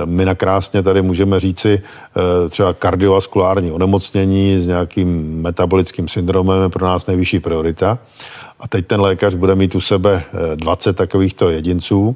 my 0.06 0.26
nakrásně 0.26 0.84
tady 0.84 1.02
můžeme 1.02 1.40
říci 1.40 1.82
třeba 2.50 2.74
kardiovaskulární 2.74 3.72
onemocnění 3.72 4.60
s 4.60 4.68
nějakým 4.68 5.42
metabolickým 5.42 6.08
syndromem 6.08 6.64
je 6.64 6.70
pro 6.70 6.86
nás 6.86 7.08
nejvyšší 7.08 7.40
priorita. 7.40 8.00
A 8.60 8.68
teď 8.68 8.88
ten 8.88 9.02
lékař 9.02 9.36
bude 9.36 9.56
mít 9.56 9.76
u 9.76 9.82
sebe 9.82 10.24
20 10.56 10.96
takovýchto 10.96 11.50
jedinců 11.50 12.16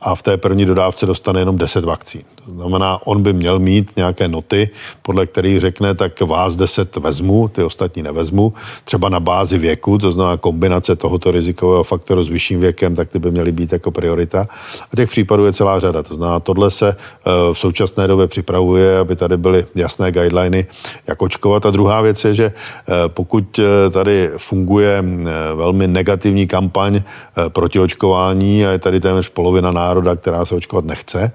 a 0.00 0.14
v 0.14 0.22
té 0.22 0.36
první 0.36 0.64
dodávce 0.64 1.06
dostane 1.06 1.40
jenom 1.40 1.58
10 1.58 1.84
vakcín. 1.84 2.22
To 2.46 2.50
znamená, 2.54 3.06
on 3.06 3.22
by 3.22 3.32
měl 3.32 3.58
mít 3.58 3.92
nějaké 3.96 4.28
noty, 4.28 4.70
podle 5.02 5.26
kterých 5.26 5.60
řekne, 5.60 5.94
tak 5.94 6.20
vás 6.20 6.56
10 6.56 6.96
vezmu, 6.96 7.48
ty 7.48 7.62
ostatní 7.62 8.02
nevezmu. 8.02 8.52
Třeba 8.84 9.08
na 9.08 9.20
bázi 9.20 9.58
věku, 9.58 9.98
to 9.98 10.12
znamená 10.12 10.36
kombinace 10.36 10.96
tohoto 10.96 11.30
rizikového 11.30 11.84
faktoru 11.84 12.24
s 12.24 12.28
vyšším 12.28 12.60
věkem, 12.60 12.96
tak 12.96 13.08
ty 13.08 13.18
by 13.18 13.30
měly 13.30 13.52
být 13.52 13.72
jako 13.72 13.90
priorita. 13.90 14.48
A 14.92 14.96
těch 14.96 15.10
případů 15.10 15.44
je 15.44 15.52
celá 15.52 15.80
řada. 15.80 16.02
To 16.02 16.14
znamená, 16.14 16.40
tohle 16.40 16.70
se 16.70 16.88
eh, 16.88 17.30
v 17.52 17.58
současné 17.58 18.06
době 18.06 18.26
připravuje, 18.26 18.98
aby 18.98 19.16
tady 19.16 19.36
byly 19.36 19.66
jasné 19.74 20.12
guideliny, 20.12 20.66
jak 21.06 21.22
očkovat. 21.22 21.66
A 21.66 21.70
druhá 21.70 22.00
věc 22.00 22.24
je, 22.24 22.34
že 22.34 22.44
eh, 22.44 22.92
pokud 23.08 23.58
eh, 23.58 23.90
tady 23.90 24.30
funguje 24.36 25.04
velmi 25.54 25.88
negativní 25.88 26.46
kampaň 26.46 27.02
proti 27.48 27.80
očkování 27.80 28.66
a 28.66 28.70
je 28.70 28.78
tady 28.78 29.00
téměř 29.00 29.28
polovina 29.28 29.72
národa, 29.72 30.16
která 30.16 30.44
se 30.44 30.54
očkovat 30.54 30.84
nechce, 30.84 31.32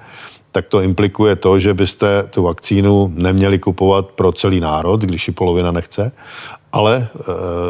tak 0.56 0.72
to 0.72 0.82
implikuje 0.82 1.36
to, 1.36 1.60
že 1.60 1.74
byste 1.74 2.24
tu 2.32 2.44
vakcínu 2.44 3.12
neměli 3.14 3.60
kupovat 3.60 4.06
pro 4.16 4.32
celý 4.32 4.60
národ, 4.60 5.02
když 5.02 5.28
ji 5.28 5.34
polovina 5.34 5.72
nechce, 5.72 6.12
ale 6.72 6.96
e, 6.96 7.08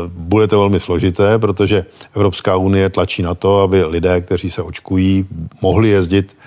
bude 0.07 0.47
to 0.47 0.59
velmi 0.59 0.79
složité, 0.79 1.39
protože 1.39 1.85
Evropská 2.15 2.55
unie 2.55 2.89
tlačí 2.89 3.21
na 3.25 3.35
to, 3.35 3.61
aby 3.61 3.83
lidé, 3.83 4.21
kteří 4.21 4.49
se 4.49 4.61
očkují, 4.61 5.25
mohli 5.61 5.89
jezdit 5.89 6.37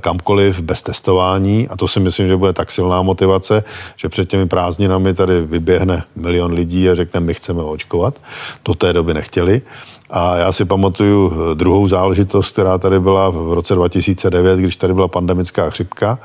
kamkoliv 0.00 0.60
bez 0.60 0.82
testování 0.82 1.68
a 1.68 1.76
to 1.76 1.88
si 1.88 2.00
myslím, 2.00 2.28
že 2.28 2.36
bude 2.36 2.52
tak 2.52 2.70
silná 2.70 3.02
motivace, 3.02 3.64
že 3.96 4.08
před 4.08 4.28
těmi 4.28 4.48
prázdninami 4.48 5.14
tady 5.14 5.40
vyběhne 5.40 6.04
milion 6.16 6.52
lidí 6.52 6.90
a 6.90 6.94
řekne, 6.94 7.20
my 7.20 7.34
chceme 7.34 7.62
očkovat. 7.62 8.18
Do 8.64 8.74
té 8.74 8.92
doby 8.92 9.14
nechtěli. 9.14 9.62
A 10.10 10.36
já 10.36 10.52
si 10.52 10.64
pamatuju 10.64 11.32
eh, 11.32 11.54
druhou 11.54 11.88
záležitost, 11.88 12.52
která 12.52 12.78
tady 12.78 13.00
byla 13.00 13.30
v 13.30 13.52
roce 13.52 13.74
2009, 13.74 14.58
když 14.58 14.76
tady 14.76 14.94
byla 14.94 15.08
pandemická 15.08 15.70
chřipka. 15.70 16.18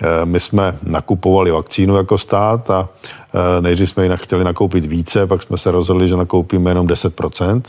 Eh, 0.00 0.26
my 0.26 0.40
jsme 0.40 0.78
nakupovali 0.82 1.50
vakcínu 1.50 1.96
jako 1.96 2.18
stát 2.18 2.70
a 2.70 2.88
Eh, 3.36 3.62
nejdřív 3.62 3.90
jsme 3.90 4.04
ji 4.04 4.10
chtěli 4.14 4.44
nakoupit 4.44 4.84
více, 4.84 5.26
pak 5.26 5.42
jsme 5.42 5.56
se 5.56 5.70
rozhodli, 5.70 6.08
že 6.08 6.16
nakoupíme 6.16 6.70
jenom 6.70 6.86
10%. 6.86 7.62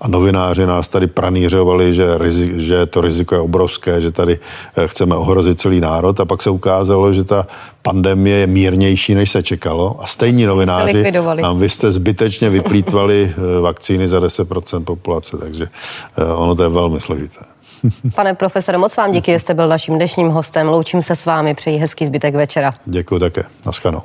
A 0.00 0.08
novináři 0.08 0.66
nás 0.66 0.88
tady 0.88 1.06
pranířovali, 1.06 1.94
že, 1.94 2.18
rizik, 2.18 2.58
že 2.58 2.86
to 2.86 3.00
riziko 3.00 3.34
je 3.34 3.40
obrovské, 3.40 4.00
že 4.00 4.12
tady 4.12 4.38
eh, 4.76 4.88
chceme 4.88 5.16
ohrozit 5.16 5.60
celý 5.60 5.80
národ. 5.80 6.20
A 6.20 6.24
pak 6.24 6.42
se 6.42 6.50
ukázalo, 6.50 7.12
že 7.12 7.24
ta 7.24 7.46
pandemie 7.82 8.36
je 8.36 8.46
mírnější, 8.46 9.14
než 9.14 9.30
se 9.30 9.42
čekalo. 9.42 9.96
A 10.00 10.06
stejní 10.06 10.46
novináři 10.46 11.04
nám 11.40 11.58
vy 11.58 11.68
jste 11.68 11.90
zbytečně 11.90 12.50
vyplýtvali 12.50 13.34
vakcíny 13.60 14.08
za 14.08 14.20
10% 14.20 14.84
populace, 14.84 15.36
takže 15.36 15.68
ono 16.36 16.54
to 16.54 16.62
je 16.62 16.68
velmi 16.68 17.00
složité. 17.00 17.40
Pane 18.14 18.34
profesore, 18.34 18.78
moc 18.78 18.96
vám 18.96 19.12
díky, 19.12 19.32
že 19.32 19.38
jste 19.38 19.54
byl 19.54 19.68
naším 19.68 19.96
dnešním 19.96 20.28
hostem. 20.28 20.68
Loučím 20.68 21.02
se 21.02 21.16
s 21.16 21.26
vámi, 21.26 21.54
přeji 21.54 21.78
hezký 21.78 22.06
zbytek 22.06 22.34
večera. 22.34 22.72
Děkuji 22.84 23.18
také. 23.18 23.42
Naschledanou. 23.66 24.02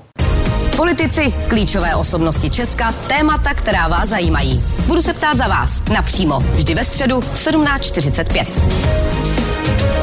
Politici, 0.77 1.33
klíčové 1.47 1.95
osobnosti 1.95 2.49
Česka, 2.49 2.91
témata, 3.07 3.53
která 3.53 3.87
vás 3.87 4.09
zajímají. 4.09 4.63
Budu 4.87 5.01
se 5.01 5.13
ptát 5.13 5.37
za 5.37 5.47
vás 5.47 5.83
napřímo, 5.93 6.39
vždy 6.39 6.75
ve 6.75 6.83
středu 6.83 7.21
v 7.21 7.35
17.45. 7.35 10.02